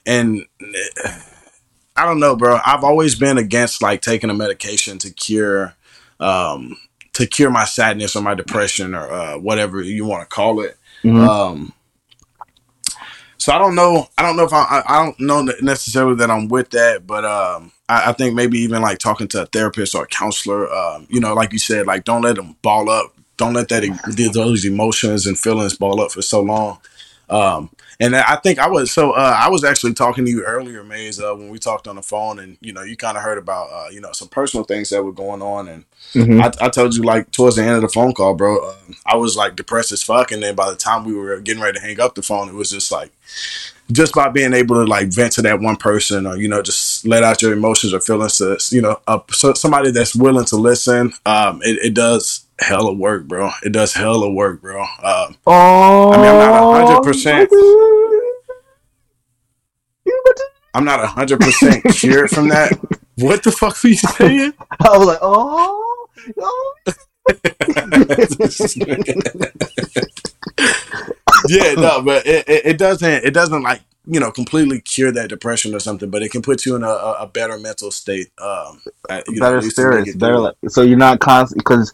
and 0.05 0.45
eh, 0.61 1.19
I 1.95 2.05
don't 2.05 2.19
know, 2.19 2.35
bro. 2.35 2.59
I've 2.65 2.83
always 2.83 3.15
been 3.15 3.38
against 3.38 3.81
like 3.81 4.01
taking 4.01 4.29
a 4.29 4.33
medication 4.33 4.97
to 5.00 5.11
cure 5.11 5.75
um, 6.19 6.77
to 7.13 7.27
cure 7.27 7.51
my 7.51 7.65
sadness 7.65 8.15
or 8.15 8.21
my 8.21 8.33
depression 8.33 8.95
or 8.95 9.11
uh, 9.11 9.38
whatever 9.38 9.81
you 9.81 10.06
want 10.06 10.27
to 10.27 10.33
call 10.35 10.61
it. 10.61 10.77
Mhm. 11.03 11.27
Um, 11.27 11.73
so 13.38 13.51
I 13.53 13.57
don't 13.57 13.75
know. 13.75 14.07
I 14.17 14.21
don't 14.21 14.38
know 14.38 14.45
if 14.45 14.53
I, 14.53 14.63
I. 14.63 14.83
I 14.88 15.06
don't 15.06 15.19
know 15.19 15.41
necessarily 15.61 16.15
that 16.15 16.31
I'm 16.31 16.47
with 16.47 16.69
that, 16.71 17.06
but 17.06 17.25
um, 17.25 17.72
I, 17.89 18.09
I 18.09 18.13
think 18.13 18.35
maybe 18.35 18.59
even 18.59 18.81
like 18.81 19.00
talking 19.00 19.27
to 19.30 19.44
a 19.44 19.45
therapist 19.45 19.95
or 19.95 20.03
a 20.03 20.07
counselor. 20.07 20.71
Um, 20.71 21.07
you 21.09 21.19
know, 21.19 21.33
like 21.33 21.53
you 21.53 21.59
said, 21.59 21.88
like 21.88 22.03
don't 22.03 22.21
let 22.21 22.35
them 22.35 22.56
ball 22.62 22.89
up. 22.89 23.13
Don't 23.38 23.53
let 23.53 23.69
that 23.69 24.31
those 24.33 24.65
emotions 24.65 25.25
and 25.25 25.38
feelings 25.38 25.75
ball 25.75 26.01
up 26.01 26.12
for 26.12 26.21
so 26.21 26.41
long. 26.41 26.80
Um, 27.30 27.71
and 28.00 28.15
I 28.15 28.35
think 28.38 28.59
I 28.59 28.68
was 28.68 28.91
so 28.91 29.12
uh, 29.12 29.38
I 29.39 29.50
was 29.50 29.63
actually 29.63 29.94
talking 29.94 30.25
to 30.25 30.31
you 30.31 30.44
earlier, 30.44 30.83
Maze, 30.83 31.19
uh, 31.19 31.33
when 31.33 31.50
we 31.50 31.57
talked 31.57 31.88
on 31.88 31.95
the 31.95 32.01
phone, 32.01 32.38
and 32.39 32.57
you 32.62 32.74
know, 32.74 32.83
you 32.83 32.97
kind 32.97 33.18
of 33.18 33.24
heard 33.24 33.38
about 33.38 33.69
uh, 33.71 33.89
you 33.89 34.01
know 34.01 34.12
some 34.12 34.27
personal 34.27 34.63
things 34.63 34.89
that 34.89 35.03
were 35.03 35.12
going 35.12 35.41
on, 35.41 35.68
and 35.68 35.85
Mhm. 36.13 36.41
I, 36.41 36.65
I 36.65 36.69
told 36.69 36.95
you 36.95 37.03
like 37.03 37.31
towards 37.31 37.56
the 37.56 37.63
end 37.63 37.75
of 37.75 37.81
the 37.81 37.88
phone 37.89 38.13
call, 38.13 38.35
bro, 38.35 38.69
um, 38.69 38.95
I 39.06 39.15
was 39.15 39.35
like 39.35 39.56
depressed 39.56 39.91
as 39.91 40.03
fuck, 40.03 40.31
and 40.31 40.44
then 40.44 40.53
by 40.53 40.69
the 40.69 40.75
time 40.75 41.06
we 41.06 41.13
were 41.13 41.39
getting 41.39 41.62
ready 41.63 41.80
to 41.80 41.85
hang 41.85 42.00
up 42.00 42.15
the 42.15 42.21
phone, 42.21 42.50
it 42.50 42.56
was 42.56 42.69
just 42.69 42.91
like 42.91 43.12
just 43.94 44.13
by 44.13 44.30
being 44.30 44.54
able 44.54 44.75
to 44.75 44.84
like 44.84 45.07
vent 45.07 45.34
to 45.34 45.42
that 45.44 45.62
one 45.62 45.78
person, 45.78 46.25
or 46.28 46.36
you 46.36 46.48
know, 46.48 46.62
just 46.62 47.06
let 47.06 47.24
out 47.24 47.42
your 47.42 47.54
emotions 47.54 47.94
or 47.94 48.01
feelings 48.01 48.38
to 48.38 48.57
you 48.72 48.81
know, 48.81 49.00
uh, 49.07 49.19
so 49.31 49.54
somebody 49.54 49.92
that's 49.92 50.16
willing 50.16 50.45
to 50.45 50.57
listen. 50.57 51.13
Um, 51.25 51.62
it, 51.63 51.80
it 51.81 51.94
does 51.94 52.45
hella 52.60 52.94
work, 52.94 53.28
bro. 53.28 53.51
It 53.63 53.72
does 53.72 53.94
hella 53.94 54.30
work, 54.31 54.62
bro. 54.62 54.81
Um, 54.81 55.38
Oh, 55.48 56.12
I 56.12 56.18
mean, 56.18 56.25
I'm 56.25 56.40
not 56.40 57.04
100%. 57.04 57.48
I'm 60.75 60.86
not 60.86 61.06
hundred 61.07 61.40
percent 61.40 61.84
cured 61.94 62.31
from 62.31 62.50
that. 62.50 62.72
What 63.18 63.44
the 63.44 63.51
fuck 63.51 63.81
were 63.84 63.90
you 63.90 63.95
saying? 63.95 64.54
I 64.80 64.98
was 64.98 65.07
like, 65.07 65.19
oh, 65.22 66.07
oh. 66.42 66.75
yeah, 71.48 71.74
no, 71.74 72.01
but 72.01 72.25
it, 72.25 72.48
it, 72.48 72.66
it 72.66 72.78
doesn't. 72.78 73.25
It 73.25 73.34
doesn't 73.34 73.63
like 73.63 73.81
you 74.06 74.19
know 74.19 74.31
completely 74.31 74.81
cure 74.81 75.12
that 75.12 75.30
depression 75.30 75.74
or 75.74 75.80
something, 75.80 76.10
but 76.10 76.22
it 76.22 76.31
can 76.31 76.42
put 76.42 76.66
you 76.66 76.75
in 76.75 76.84
a, 76.84 76.88
a, 76.88 77.28
better 77.28 77.57
mental 77.57 77.92
state. 77.92 78.31
Um, 78.40 78.81
at- 79.10 79.28
know, 79.30 79.40
better 79.40 79.57
at 79.57 79.63
least 79.63 79.75
to 79.78 79.84
make 79.84 80.00
spirits, 80.00 80.16
better. 80.16 80.40
Like, 80.40 80.56
so 80.68 80.81
you're 80.81 80.98
not 80.98 81.19
constantly 81.19 81.62
because, 81.62 81.94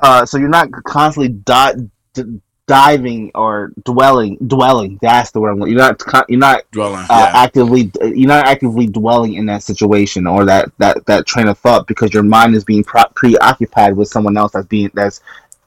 uh, 0.00 0.24
so 0.24 0.38
you're 0.38 0.48
not 0.48 0.70
constantly 0.84 1.30
di- 1.30 1.74
d- 2.14 2.40
diving 2.66 3.32
or 3.34 3.72
dwelling. 3.84 4.36
Dwelling. 4.46 4.98
That's 5.02 5.32
the 5.32 5.40
word. 5.40 5.50
I'm 5.50 5.66
You're 5.66 5.78
not. 5.78 6.00
You're 6.28 6.38
not 6.38 6.62
dwelling. 6.70 7.00
uh, 7.00 7.06
yeah, 7.10 7.30
actively. 7.34 7.90
You're 8.00 8.28
not 8.28 8.46
actively 8.46 8.86
dwelling 8.86 9.34
in 9.34 9.46
that 9.46 9.64
situation 9.64 10.26
or 10.26 10.44
that 10.44 10.70
that 10.78 11.04
that 11.06 11.26
train 11.26 11.48
of 11.48 11.58
thought 11.58 11.88
because 11.88 12.14
your 12.14 12.22
mind 12.22 12.54
is 12.54 12.64
being 12.64 12.84
pro- 12.84 13.08
preoccupied 13.14 13.96
with 13.96 14.08
someone 14.08 14.36
else 14.36 14.52
that's 14.52 14.66
being 14.66 14.90
that's 14.94 15.20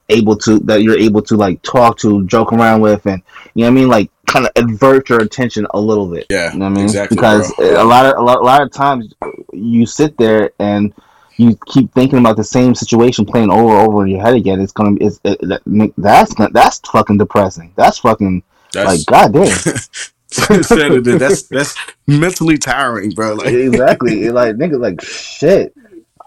able 0.10 0.36
to 0.38 0.60
that 0.60 0.82
you're 0.82 0.98
able 0.98 1.22
to 1.24 1.36
like 1.36 1.62
talk 1.62 1.98
to, 2.00 2.26
joke 2.28 2.54
around 2.54 2.82
with, 2.82 3.06
and 3.06 3.22
you 3.54 3.62
know 3.62 3.68
what 3.68 3.78
I 3.78 3.82
mean, 3.82 3.88
like 3.88 4.12
kind 4.28 4.46
of 4.46 4.52
avert 4.56 5.10
your 5.10 5.22
attention 5.22 5.68
a 5.74 5.80
little 5.80 6.08
bit. 6.08 6.28
yeah, 6.30 6.52
You 6.54 6.60
know 6.60 6.66
what 6.66 6.72
I 6.72 6.76
mean? 6.76 6.86
exactly. 6.86 7.16
because 7.16 7.54
bro. 7.56 7.84
a 7.84 7.86
lot 7.86 8.06
of 8.06 8.18
a 8.18 8.22
lot, 8.22 8.40
a 8.40 8.44
lot 8.44 8.62
of 8.62 8.72
times 8.72 9.14
you 9.54 9.86
sit 9.86 10.18
there 10.18 10.52
and 10.60 10.94
you 11.38 11.58
keep 11.68 11.92
thinking 11.94 12.20
about 12.20 12.38
the 12.38 12.44
same 12.44 12.76
situation 12.76 13.26
playing 13.26 13.50
over 13.50 13.78
and 13.78 13.88
over 13.88 14.06
in 14.06 14.12
your 14.12 14.22
head 14.22 14.36
again. 14.36 14.62
It's 14.62 14.72
gonna 14.72 14.96
be 14.96 15.06
it's, 15.06 15.20
it, 15.24 15.40
that, 15.42 15.94
that's 15.98 16.34
that's 16.52 16.80
fucking 16.90 17.18
depressing. 17.18 17.74
That's 17.76 18.00
fucking 18.00 18.44
that's 18.74 18.88
like 18.88 19.06
goddamn. 19.06 19.58
that's 21.20 21.44
that's 21.44 21.76
mentally 22.08 22.58
tiring, 22.58 23.12
bro. 23.12 23.36
Like 23.36 23.54
exactly. 23.54 24.30
Like 24.30 24.56
nigga, 24.56 24.80
like 24.80 25.02
shit. 25.02 25.74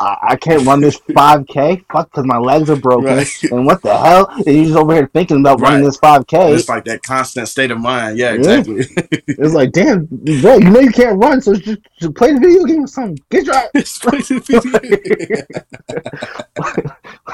I, 0.00 0.16
I 0.30 0.36
can't 0.36 0.64
run 0.66 0.80
this 0.80 0.96
5K. 1.10 1.84
Fuck, 1.92 2.10
because 2.10 2.24
my 2.24 2.38
legs 2.38 2.70
are 2.70 2.76
broken. 2.76 3.16
Right. 3.16 3.42
And 3.50 3.66
what 3.66 3.82
the 3.82 3.96
hell? 3.96 4.28
And 4.28 4.46
you're 4.46 4.64
just 4.66 4.76
over 4.76 4.94
here 4.94 5.10
thinking 5.12 5.40
about 5.40 5.60
running 5.60 5.80
Right. 5.80 5.86
this 5.86 5.98
5K. 5.98 6.54
it's 6.56 6.68
like 6.68 6.84
that 6.84 7.02
constant 7.02 7.48
state 7.48 7.70
of 7.70 7.80
mind. 7.80 8.16
Yeah, 8.18 8.32
Yeah. 8.32 8.36
exactly. 8.58 8.84
It's 9.28 9.54
like, 9.54 9.72
damn, 9.72 10.06
bro, 10.06 10.56
you 10.56 10.70
know 10.70 10.80
you 10.80 10.90
can't 10.90 11.18
run, 11.22 11.40
so 11.40 11.54
just, 11.54 11.78
just 12.00 12.14
play 12.14 12.32
the 12.32 12.40
video 12.40 12.64
game 12.64 12.84
or 12.84 12.86
something. 12.86 13.18
Get 13.30 13.44
your 13.46 13.54
It's 13.74 13.98
crazy. 13.98 14.40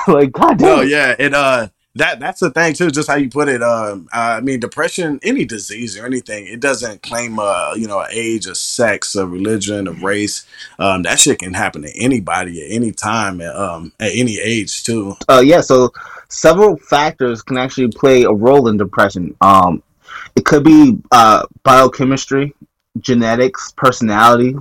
like, 0.08 0.32
goddamn. 0.32 0.66
No, 0.68 0.80
yeah, 0.82 1.14
it 1.18 1.34
uh 1.34 1.68
that 1.96 2.20
that's 2.20 2.40
the 2.40 2.50
thing 2.50 2.74
too, 2.74 2.90
just 2.90 3.08
how 3.08 3.16
you 3.16 3.28
put 3.28 3.48
it. 3.48 3.62
Um 3.62 4.08
I 4.12 4.40
mean 4.40 4.60
depression, 4.60 5.20
any 5.22 5.44
disease 5.44 5.98
or 5.98 6.06
anything, 6.06 6.46
it 6.46 6.60
doesn't 6.60 7.02
claim 7.02 7.38
uh, 7.38 7.74
you 7.76 7.86
know, 7.86 8.04
age, 8.10 8.46
a 8.46 8.54
sex, 8.54 9.14
a 9.14 9.26
religion, 9.26 9.88
a 9.88 9.92
race. 9.92 10.46
Um 10.78 11.02
that 11.02 11.18
shit 11.18 11.38
can 11.38 11.54
happen 11.54 11.82
to 11.82 11.92
anybody 11.96 12.64
at 12.64 12.70
any 12.70 12.92
time, 12.92 13.40
um, 13.40 13.92
at 14.00 14.12
any 14.14 14.38
age 14.38 14.84
too. 14.84 15.14
uh, 15.28 15.42
yeah, 15.44 15.60
so 15.60 15.92
several 16.28 16.76
factors 16.76 17.42
can 17.42 17.56
actually 17.58 17.88
play 17.88 18.24
a 18.24 18.32
role 18.32 18.68
in 18.68 18.76
depression. 18.76 19.34
Um, 19.40 19.82
it 20.36 20.44
could 20.44 20.64
be 20.64 20.98
uh, 21.12 21.46
biochemistry, 21.62 22.54
genetics, 22.98 23.72
personality, 23.76 24.56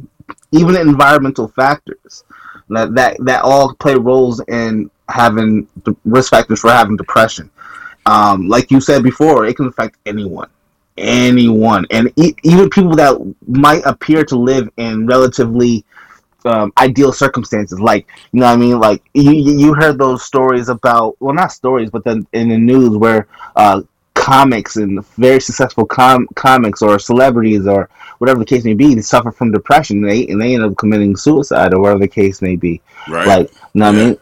even 0.51 0.75
environmental 0.75 1.47
factors. 1.47 2.23
That, 2.69 2.95
that 2.95 3.17
that 3.25 3.43
all 3.43 3.75
play 3.75 3.95
roles 3.95 4.41
in 4.47 4.89
having 5.09 5.67
the 5.83 5.95
risk 6.05 6.31
factors 6.31 6.61
for 6.61 6.71
having 6.71 6.95
depression. 6.97 7.49
um, 8.05 8.47
like 8.47 8.71
you 8.71 8.81
said 8.81 9.03
before, 9.03 9.45
it 9.45 9.55
can 9.55 9.67
affect 9.67 9.97
anyone, 10.05 10.49
anyone, 10.97 11.85
and 11.91 12.11
e- 12.17 12.35
even 12.43 12.69
people 12.69 12.95
that 12.95 13.15
might 13.47 13.81
appear 13.85 14.23
to 14.25 14.35
live 14.37 14.69
in 14.77 15.05
relatively 15.07 15.85
um, 16.45 16.73
ideal 16.77 17.13
circumstances. 17.13 17.79
Like 17.79 18.07
you 18.31 18.41
know, 18.41 18.47
what 18.47 18.53
I 18.53 18.57
mean, 18.57 18.79
like 18.79 19.03
you 19.13 19.31
you 19.31 19.73
heard 19.73 19.97
those 19.97 20.23
stories 20.23 20.69
about 20.69 21.15
well, 21.21 21.33
not 21.33 21.51
stories, 21.51 21.89
but 21.89 22.03
then 22.03 22.27
in 22.33 22.49
the 22.49 22.57
news 22.57 22.97
where 22.97 23.27
uh, 23.55 23.81
comics 24.15 24.75
and 24.75 25.05
very 25.15 25.39
successful 25.39 25.85
com- 25.85 26.27
comics 26.35 26.81
or 26.81 26.99
celebrities 26.99 27.65
or 27.67 27.89
whatever 28.19 28.39
the 28.39 28.45
case 28.45 28.63
may 28.63 28.73
be, 28.73 28.93
they 28.93 29.01
suffer 29.01 29.31
from 29.31 29.51
depression 29.51 29.97
and 29.97 30.09
they 30.09 30.27
and 30.27 30.41
they 30.41 30.53
end 30.55 30.63
up 30.63 30.75
committing 30.77 31.15
suicide 31.15 31.73
or 31.73 31.79
whatever 31.79 31.99
the 31.99 32.07
case 32.07 32.41
may 32.41 32.55
be. 32.55 32.81
Right. 33.07 33.27
Like 33.27 33.51
you 33.51 33.79
know 33.79 33.91
what 33.91 33.95
I 33.95 34.05
mean? 34.05 34.17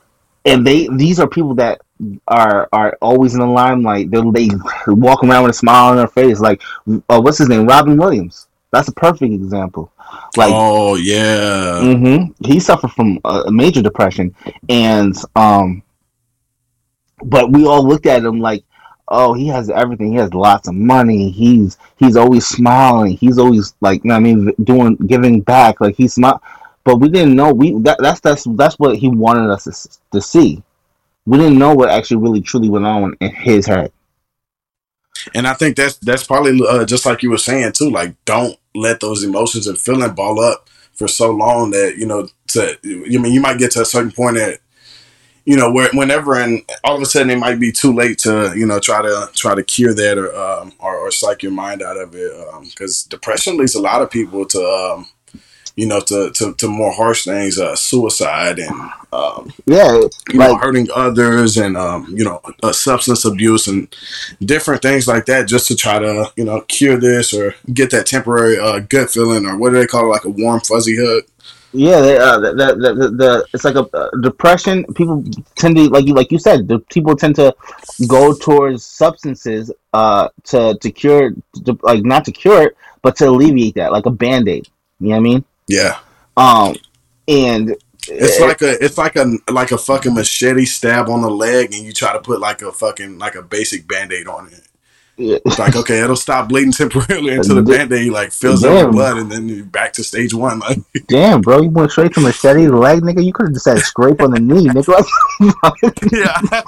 And 0.45 0.65
they 0.65 0.87
these 0.95 1.19
are 1.19 1.27
people 1.27 1.53
that 1.55 1.81
are 2.27 2.67
are 2.73 2.97
always 3.01 3.33
in 3.33 3.39
the 3.39 3.45
limelight. 3.45 4.09
They 4.09 4.21
they 4.31 4.49
walk 4.87 5.23
around 5.23 5.43
with 5.43 5.51
a 5.51 5.57
smile 5.57 5.91
on 5.91 5.97
their 5.97 6.07
face. 6.07 6.39
Like 6.39 6.61
uh, 7.09 7.21
what's 7.21 7.37
his 7.37 7.49
name? 7.49 7.67
Robin 7.67 7.97
Williams. 7.97 8.47
That's 8.71 8.87
a 8.87 8.93
perfect 8.93 9.33
example. 9.33 9.91
Like 10.35 10.51
oh 10.53 10.95
yeah. 10.95 11.81
hmm 11.81 12.31
He 12.45 12.59
suffered 12.59 12.91
from 12.91 13.19
a, 13.23 13.43
a 13.47 13.51
major 13.51 13.81
depression, 13.81 14.35
and 14.69 15.15
um, 15.35 15.83
but 17.23 17.51
we 17.51 17.65
all 17.65 17.87
looked 17.87 18.05
at 18.05 18.23
him 18.23 18.39
like, 18.39 18.63
oh, 19.07 19.33
he 19.33 19.47
has 19.47 19.69
everything. 19.69 20.11
He 20.11 20.17
has 20.17 20.33
lots 20.33 20.67
of 20.67 20.73
money. 20.73 21.29
He's 21.29 21.77
he's 21.97 22.15
always 22.15 22.47
smiling. 22.47 23.17
He's 23.17 23.37
always 23.37 23.73
like, 23.81 24.03
you 24.03 24.09
know 24.09 24.15
I 24.15 24.19
mean, 24.19 24.51
doing 24.63 24.95
giving 25.07 25.41
back. 25.41 25.81
Like 25.81 25.95
he's 25.95 26.13
smart. 26.13 26.41
But 26.83 26.97
we 26.97 27.09
didn't 27.09 27.35
know 27.35 27.53
we 27.53 27.73
that, 27.81 27.97
that's 27.99 28.19
that's 28.19 28.43
that's 28.55 28.79
what 28.79 28.97
he 28.97 29.07
wanted 29.07 29.49
us 29.49 29.63
to, 29.65 29.99
to 30.13 30.21
see. 30.21 30.63
We 31.25 31.37
didn't 31.37 31.59
know 31.59 31.75
what 31.75 31.89
actually 31.89 32.17
really 32.17 32.41
truly 32.41 32.69
went 32.69 32.85
on 32.85 33.15
in 33.19 33.29
his 33.31 33.67
head. 33.67 33.91
And 35.35 35.47
I 35.47 35.53
think 35.53 35.75
that's 35.75 35.97
that's 35.97 36.23
probably 36.23 36.59
uh, 36.67 36.85
just 36.85 37.05
like 37.05 37.21
you 37.21 37.29
were 37.29 37.37
saying 37.37 37.73
too. 37.73 37.89
Like, 37.89 38.15
don't 38.25 38.57
let 38.73 38.99
those 38.99 39.23
emotions 39.23 39.67
and 39.67 39.77
feeling 39.77 40.13
ball 40.13 40.39
up 40.39 40.69
for 40.93 41.07
so 41.07 41.31
long 41.31 41.71
that 41.71 41.97
you 41.97 42.05
know. 42.05 42.27
To 42.49 42.77
you 42.83 43.19
mean 43.19 43.31
you 43.31 43.39
might 43.39 43.59
get 43.59 43.71
to 43.71 43.81
a 43.81 43.85
certain 43.85 44.11
point 44.11 44.35
that 44.35 44.59
you 45.45 45.55
know 45.55 45.71
where 45.71 45.89
whenever 45.93 46.35
and 46.35 46.61
all 46.83 46.95
of 46.95 47.01
a 47.01 47.05
sudden 47.05 47.29
it 47.29 47.37
might 47.37 47.59
be 47.59 47.71
too 47.71 47.93
late 47.93 48.17
to 48.19 48.53
you 48.55 48.65
know 48.65 48.79
try 48.79 49.01
to 49.01 49.29
try 49.33 49.55
to 49.55 49.63
cure 49.63 49.93
that 49.93 50.17
or 50.17 50.35
um, 50.35 50.73
or, 50.79 50.97
or 50.97 51.11
psych 51.11 51.43
your 51.43 51.51
mind 51.51 51.81
out 51.81 51.97
of 51.97 52.13
it 52.13 52.31
because 52.63 53.03
depression 53.03 53.57
leads 53.57 53.75
a 53.75 53.81
lot 53.81 54.01
of 54.01 54.11
people 54.11 54.45
to 54.45 54.59
um, 54.59 55.07
you 55.75 55.87
know 55.87 55.99
to, 56.01 56.31
to, 56.31 56.53
to 56.55 56.67
more 56.67 56.91
harsh 56.91 57.25
things, 57.25 57.59
uh, 57.59 57.75
suicide 57.75 58.59
and 58.59 58.91
um, 59.13 59.51
Yeah, 59.65 59.93
you 59.93 60.09
know, 60.33 60.51
like 60.51 60.61
hurting 60.61 60.87
others 60.95 61.57
and 61.57 61.75
um, 61.75 62.07
you 62.15 62.23
know, 62.23 62.41
uh, 62.63 62.71
substance 62.71 63.25
abuse 63.25 63.67
and 63.67 63.93
different 64.43 64.81
things 64.81 65.07
like 65.07 65.25
that, 65.25 65.47
just 65.47 65.67
to 65.67 65.75
try 65.75 65.99
to 65.99 66.31
you 66.35 66.45
know 66.45 66.61
cure 66.61 66.97
this 66.97 67.33
or 67.33 67.55
get 67.73 67.91
that 67.91 68.05
temporary 68.05 68.57
uh, 68.57 68.79
gut 68.79 69.09
feeling 69.09 69.45
or 69.45 69.57
what 69.57 69.71
do 69.71 69.79
they 69.79 69.87
call 69.87 70.05
it, 70.05 70.09
like 70.09 70.25
a 70.25 70.29
warm 70.29 70.61
fuzzy 70.61 70.97
hug. 70.97 71.23
Yeah, 71.73 72.01
they, 72.01 72.17
uh, 72.17 72.39
the, 72.39 72.53
the, 72.53 72.75
the, 72.75 73.09
the 73.11 73.45
it's 73.53 73.63
like 73.63 73.75
a 73.75 73.87
uh, 73.95 74.09
depression. 74.21 74.83
People 74.93 75.23
tend 75.55 75.77
to 75.77 75.89
like 75.89 76.05
you 76.05 76.13
like 76.13 76.31
you 76.31 76.39
said. 76.39 76.67
The 76.67 76.79
people 76.79 77.15
tend 77.15 77.35
to 77.35 77.55
go 78.07 78.33
towards 78.33 78.85
substances 78.85 79.71
uh 79.93 80.29
to 80.45 80.77
to 80.79 80.91
cure 80.91 81.31
to, 81.65 81.79
like 81.83 82.03
not 82.03 82.25
to 82.25 82.31
cure 82.31 82.67
it, 82.67 82.77
but 83.01 83.15
to 83.17 83.29
alleviate 83.29 83.75
that, 83.75 83.91
like 83.91 84.05
a 84.05 84.11
band 84.11 84.49
aid. 84.49 84.67
You 84.99 85.09
know 85.09 85.11
what 85.11 85.17
I 85.17 85.21
mean? 85.21 85.45
Yeah, 85.71 85.99
Um, 86.37 86.75
and 87.27 87.75
it's 88.07 88.39
like 88.39 88.61
a 88.61 88.83
it's 88.83 88.97
like 88.97 89.15
a 89.15 89.37
like 89.49 89.71
a 89.71 89.77
fucking 89.77 90.13
machete 90.13 90.65
stab 90.65 91.07
on 91.09 91.21
the 91.21 91.29
leg, 91.29 91.73
and 91.73 91.85
you 91.85 91.93
try 91.93 92.13
to 92.13 92.19
put 92.19 92.39
like 92.39 92.61
a 92.61 92.71
fucking 92.71 93.19
like 93.19 93.35
a 93.35 93.41
basic 93.41 93.87
band 93.87 94.11
aid 94.11 94.27
on 94.27 94.47
it. 94.47 94.67
It's 95.17 95.59
like 95.59 95.75
okay, 95.75 95.99
it'll 95.99 96.15
stop 96.15 96.49
bleeding 96.49 96.71
temporarily 96.71 97.35
until 97.35 97.55
the 97.55 97.61
band 97.71 97.91
aid 97.93 98.11
like 98.11 98.31
fills 98.31 98.63
up 98.63 98.73
Damn. 98.73 98.87
with 98.87 98.95
blood, 98.95 99.17
and 99.17 99.31
then 99.31 99.47
you're 99.47 99.65
back 99.65 99.93
to 99.93 100.03
stage 100.03 100.33
one. 100.33 100.59
Like 100.59 100.79
damn, 101.07 101.41
bro, 101.41 101.61
you 101.61 101.69
went 101.69 101.91
straight 101.91 102.13
to 102.13 102.21
machete 102.21 102.65
to 102.65 102.75
leg, 102.75 103.01
nigga. 103.01 103.23
You 103.23 103.31
could 103.33 103.47
have 103.47 103.53
just 103.53 103.65
said 103.65 103.77
scrape 103.79 104.21
on 104.21 104.31
the 104.31 104.39
knee, 104.39 104.67
nigga. 104.67 105.05
yeah, 106.11 106.61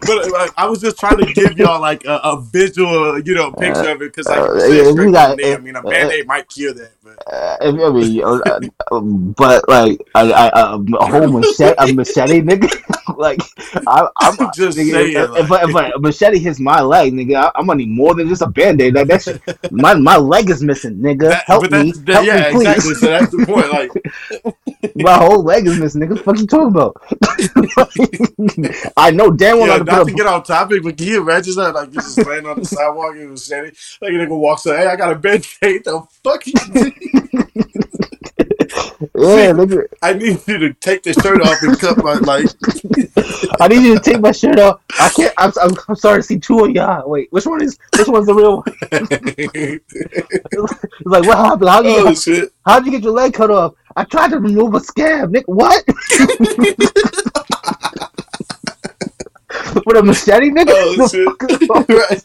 but 0.00 0.32
like, 0.32 0.50
I 0.56 0.66
was 0.66 0.80
just 0.80 0.98
trying 0.98 1.18
to 1.18 1.32
give 1.32 1.56
y'all 1.56 1.80
like 1.80 2.04
a, 2.04 2.16
a 2.24 2.40
visual, 2.40 3.20
you 3.20 3.34
know, 3.34 3.52
picture 3.52 3.90
of 3.90 4.02
it 4.02 4.12
because 4.12 4.26
like 4.26 4.38
uh, 4.38 4.64
yeah, 4.66 4.92
got- 5.12 5.36
the 5.36 5.36
knee, 5.36 5.54
I 5.54 5.58
mean, 5.58 5.76
a 5.76 5.80
uh, 5.80 5.82
band 5.82 6.10
aid 6.10 6.26
might 6.26 6.48
cure 6.48 6.72
that, 6.74 6.92
but 7.16 7.32
Uh, 7.32 7.56
I 7.60 7.90
mean, 7.90 8.22
uh, 8.22 9.00
but 9.00 9.68
like 9.68 10.00
I, 10.14 10.30
I, 10.32 10.48
uh, 10.48 10.78
a 11.00 11.06
whole 11.06 11.28
machete, 11.28 11.74
a 11.78 11.92
machete, 11.92 12.42
nigga. 12.42 12.68
like 13.16 13.40
I, 13.86 14.08
I'm 14.20 14.36
I'm 14.40 14.50
just 14.54 14.76
nigga, 14.78 14.90
saying, 14.92 15.16
if, 15.16 15.30
if, 15.36 15.50
like- 15.50 15.68
if 15.68 15.74
a 15.96 15.98
machete 16.00 16.38
hits 16.38 16.60
my 16.60 16.80
leg, 16.80 17.12
nigga, 17.12 17.36
I, 17.36 17.52
I'm 17.54 17.66
gonna 17.66 17.78
need 17.78 17.90
more 17.90 18.14
than 18.14 18.28
just 18.28 18.42
a 18.42 18.46
band 18.46 18.80
aid. 18.80 18.94
Like 18.94 19.08
that's 19.08 19.28
my 19.70 19.94
my 19.94 20.16
leg 20.16 20.50
is 20.50 20.62
missing, 20.62 20.96
nigga. 20.98 21.30
that, 21.30 21.44
Help 21.46 21.70
me, 21.70 21.92
that, 21.92 22.24
help 22.24 22.26
yeah, 22.26 22.48
me, 22.50 22.50
please. 22.50 22.68
exactly. 22.76 22.94
So 22.94 23.06
that's 23.06 23.30
the 23.30 23.46
point. 23.46 23.70
Like, 23.72 24.94
my 24.96 25.14
whole 25.16 25.42
leg 25.42 25.66
is 25.66 25.78
missing, 25.78 26.02
nigga. 26.02 26.10
What 26.10 26.18
the 26.18 26.24
fuck 26.24 26.38
you 26.38 26.46
talking 26.46 26.68
about? 26.68 26.96
I 28.96 29.10
know 29.10 29.30
damn 29.30 29.58
well 29.58 29.68
yeah, 29.68 29.78
not 29.78 30.04
to 30.04 30.04
to 30.06 30.12
a 30.12 30.14
get 30.16 30.26
off 30.26 30.46
topic, 30.46 30.82
but 30.82 30.96
can 30.96 31.06
you 31.06 31.22
imagine 31.22 31.54
that? 31.56 31.74
Like, 31.74 31.88
you 31.88 32.00
just 32.00 32.18
laying 32.26 32.46
on 32.46 32.58
the 32.58 32.64
sidewalk 32.64 33.14
and 33.16 33.30
machete, 33.30 33.76
like 34.00 34.10
a 34.12 34.14
nigga 34.14 34.36
walks 34.38 34.66
up, 34.66 34.76
hey, 34.76 34.86
I 34.86 34.96
got 34.96 35.12
a 35.12 35.16
band 35.16 35.46
aid. 35.62 35.84
The 35.84 36.02
fuck 36.24 36.46
you? 36.46 36.52
yeah, 39.14 39.52
nigga. 39.52 39.86
I 40.00 40.14
need 40.14 40.40
you 40.46 40.58
to 40.58 40.72
take 40.74 41.02
the 41.02 41.12
shirt 41.12 41.42
off 41.42 41.62
and 41.62 41.78
cut 41.78 41.98
my 41.98 42.14
like. 42.14 42.46
I 43.60 43.68
need 43.68 43.82
you 43.82 43.98
to 43.98 44.00
take 44.00 44.20
my 44.20 44.32
shirt 44.32 44.58
off. 44.58 44.80
I 44.98 45.08
can't. 45.10 45.34
I'm, 45.36 45.52
I'm, 45.60 45.76
I'm 45.88 45.96
sorry 45.96 46.20
to 46.20 46.22
see 46.22 46.38
two 46.38 46.64
of 46.64 46.70
y'all. 46.70 47.08
Wait, 47.08 47.30
which 47.32 47.46
one 47.46 47.62
is 47.62 47.78
which 47.98 48.08
one's 48.08 48.26
the 48.26 48.34
real 48.34 48.58
one? 48.58 48.64
It's 50.54 51.04
like 51.04 51.24
what 51.24 51.38
happened? 51.38 51.68
How 51.68 51.82
you 51.82 52.08
oh 52.08 52.14
shit! 52.14 52.52
how'd 52.64 52.86
you 52.86 52.92
get 52.92 53.02
your 53.02 53.12
leg 53.12 53.34
cut 53.34 53.50
off? 53.50 53.74
I 53.96 54.04
tried 54.04 54.30
to 54.30 54.38
remove 54.38 54.74
a 54.74 54.80
scab, 54.80 55.30
Nick. 55.30 55.44
What? 55.46 55.84
With 59.84 59.96
a 59.96 60.02
machete, 60.02 60.50
nigga? 60.50 60.70
Oh 60.70 61.08
shit! 61.08 61.28
fuck 61.66 61.88
right. 61.88 62.22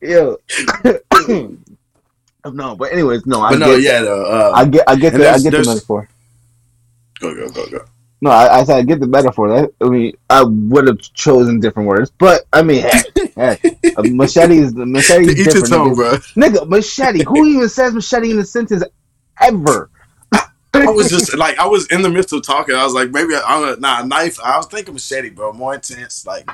with 0.00 1.28
you? 1.28 1.58
No, 2.50 2.74
but 2.74 2.92
anyways, 2.92 3.26
no. 3.26 3.42
I 3.42 3.54
no, 3.54 3.66
get, 3.66 3.82
yeah, 3.82 4.00
though. 4.02 4.24
Uh, 4.24 4.52
I 4.54 4.64
get, 4.64 4.84
I 4.88 4.96
get 4.96 5.14
the, 5.14 5.30
I 5.30 5.38
get 5.38 5.50
the 5.52 5.64
metaphor. 5.64 6.08
go 7.20 7.34
go 7.34 7.48
go 7.50 7.66
go. 7.70 7.84
No, 8.20 8.30
I, 8.30 8.60
I 8.60 8.64
said 8.64 8.76
I 8.76 8.82
get 8.82 9.00
the 9.00 9.06
metaphor. 9.06 9.48
That, 9.48 9.72
I 9.80 9.88
mean, 9.88 10.12
I 10.30 10.44
would 10.44 10.86
have 10.86 11.00
chosen 11.00 11.58
different 11.60 11.88
words, 11.88 12.12
but 12.18 12.46
I 12.52 12.62
mean, 12.62 12.82
hey, 12.84 13.02
hey, 13.34 13.58
machete 14.10 14.58
is 14.58 14.72
the 14.74 14.86
machete 14.86 15.26
is 15.26 15.40
each 15.40 15.46
different. 15.46 15.72
own, 15.72 15.94
bro. 15.94 16.12
Nigga, 16.36 16.68
machete. 16.68 17.24
Who 17.24 17.46
even 17.46 17.68
says 17.68 17.94
machete 17.94 18.30
in 18.30 18.38
a 18.38 18.44
sentence 18.44 18.84
ever? 19.40 19.90
I 20.74 20.90
was 20.90 21.10
just 21.10 21.36
like, 21.36 21.58
I 21.58 21.66
was 21.66 21.86
in 21.88 22.02
the 22.02 22.08
midst 22.08 22.32
of 22.32 22.42
talking. 22.42 22.74
I 22.74 22.84
was 22.84 22.94
like, 22.94 23.10
maybe 23.10 23.34
I'm 23.34 23.74
a 23.74 23.76
nah 23.76 24.02
knife. 24.02 24.40
I 24.40 24.56
was 24.56 24.66
thinking 24.66 24.94
machete, 24.94 25.30
bro, 25.30 25.52
more 25.52 25.74
intense. 25.74 26.24
Like, 26.24 26.48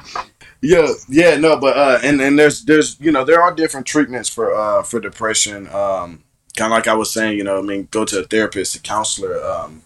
yeah, 0.60 0.88
yeah, 1.08 1.36
no, 1.36 1.58
but 1.58 1.76
uh, 1.76 1.98
and 2.02 2.20
and 2.20 2.38
there's 2.38 2.64
there's 2.64 2.98
you 3.00 3.12
know 3.12 3.24
there 3.24 3.42
are 3.42 3.54
different 3.54 3.86
treatments 3.86 4.28
for 4.28 4.54
uh 4.54 4.82
for 4.82 5.00
depression. 5.00 5.66
Um, 5.68 6.24
kind 6.56 6.72
of 6.72 6.76
like 6.76 6.88
I 6.88 6.94
was 6.94 7.12
saying, 7.12 7.38
you 7.38 7.44
know, 7.44 7.58
I 7.58 7.62
mean, 7.62 7.88
go 7.90 8.04
to 8.04 8.20
a 8.20 8.24
therapist, 8.24 8.74
a 8.76 8.80
counselor. 8.80 9.42
Um, 9.44 9.82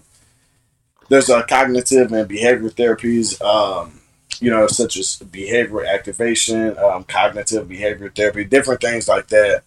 there's 1.09 1.29
uh, 1.29 1.43
cognitive 1.43 2.13
and 2.13 2.29
behavioral 2.29 2.73
therapies. 2.73 3.41
Um, 3.43 4.01
you 4.41 4.51
know, 4.51 4.67
such 4.67 4.97
as 4.97 5.19
behavioral 5.19 5.89
activation, 5.89 6.77
um, 6.79 7.05
cognitive 7.05 7.69
behavioral 7.69 8.15
therapy, 8.15 8.45
different 8.45 8.81
things 8.81 9.07
like 9.07 9.29
that. 9.29 9.63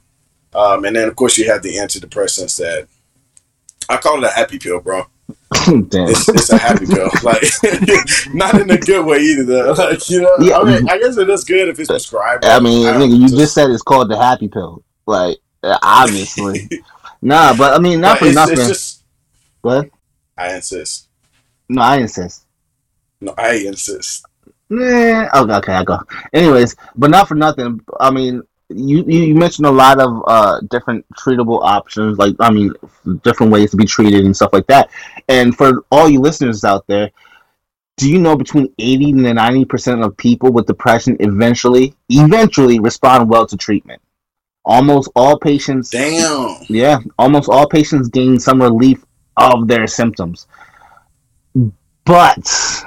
Um, 0.53 0.83
and 0.83 0.95
then 0.95 1.07
of 1.07 1.15
course 1.15 1.38
you 1.38 1.50
have 1.50 1.62
the 1.63 1.75
antidepressants 1.75 2.57
that 2.57 2.88
I 3.88 3.97
call 3.97 4.24
it 4.24 4.27
a 4.27 4.31
happy 4.31 4.59
pill, 4.59 4.81
bro. 4.81 5.05
Damn. 5.65 6.10
It's, 6.10 6.27
it's 6.29 6.50
a 6.51 6.58
happy 6.58 6.86
pill, 6.86 7.10
like 7.24 7.41
not 8.34 8.60
in 8.60 8.70
a 8.70 8.77
good 8.77 9.05
way 9.05 9.20
either. 9.20 9.44
Though. 9.44 9.72
Like 9.74 10.10
you 10.10 10.22
know, 10.22 10.32
Yeah. 10.39 10.58
I, 10.60 10.63
mean, 10.63 10.89
I 10.89 10.98
guess 11.00 11.17
it 11.17 11.29
is 11.29 11.44
good 11.44 11.70
if 11.70 11.79
it's 11.79 11.89
prescribed. 11.89 12.46
I 12.46 12.60
mean, 12.60 12.86
don't- 12.86 13.01
nigga, 13.01 13.17
you 13.20 13.27
just 13.29 13.53
said 13.53 13.70
it's 13.72 13.82
called 13.84 14.10
the 14.10 14.17
happy 14.17 14.48
pill. 14.48 14.84
Like, 15.05 15.38
uh, 15.63 15.77
obviously. 15.82 16.70
nah, 17.22 17.55
but 17.55 17.74
I 17.74 17.79
mean, 17.79 18.01
not 18.01 18.20
for 18.20 18.25
it's, 18.25 18.36
nothing. 18.36 18.58
it's 18.60 18.67
just 18.67 19.03
what? 19.62 19.89
I 20.38 20.55
insist. 20.55 21.08
No, 21.70 21.82
I 21.82 21.98
insist. 21.98 22.46
No, 23.22 23.34
I 23.38 23.53
insist. 23.53 24.25
Nah, 24.70 25.29
okay, 25.36 25.53
okay, 25.55 25.74
I 25.74 25.84
go. 25.84 26.00
Anyways, 26.34 26.75
but 26.96 27.10
not 27.10 27.27
for 27.27 27.36
nothing. 27.36 27.79
I 28.00 28.12
mean, 28.12 28.41
you 28.69 29.03
you 29.03 29.36
mentioned 29.36 29.67
a 29.67 29.72
lot 29.72 30.00
of 30.00 30.24
uh 30.27 30.60
different 30.69 31.05
treatable 31.13 31.63
options, 31.63 32.17
like 32.17 32.36
I 32.39 32.51
mean, 32.51 32.74
different 33.24 33.51
ways 33.51 33.72
to 33.72 33.77
be 33.77 33.86
treated 33.86 34.25
and 34.25 34.36
stuff 34.36 34.53
like 34.53 34.67
that. 34.67 34.89
And 35.29 35.55
for 35.55 35.86
all 35.91 36.10
you 36.10 36.19
listeners 36.19 36.63
out 36.63 36.88
there, 36.88 37.12
do 37.98 38.10
you 38.10 38.19
know 38.19 38.36
between 38.36 38.74
eighty 38.79 39.12
and 39.12 39.22
ninety 39.22 39.65
percent 39.65 40.01
of 40.01 40.17
people 40.17 40.51
with 40.51 40.65
depression 40.65 41.15
eventually 41.19 41.95
eventually 42.10 42.79
respond 42.79 43.29
well 43.29 43.45
to 43.45 43.55
treatment? 43.55 44.01
Almost 44.65 45.12
all 45.15 45.38
patients 45.38 45.91
Damn. 45.91 46.57
yeah, 46.67 47.00
almost 47.19 47.50
all 47.50 47.67
patients 47.67 48.07
gain 48.10 48.39
some 48.39 48.62
relief 48.62 49.05
of 49.38 49.67
their 49.67 49.86
symptoms. 49.86 50.48
But 52.05 52.84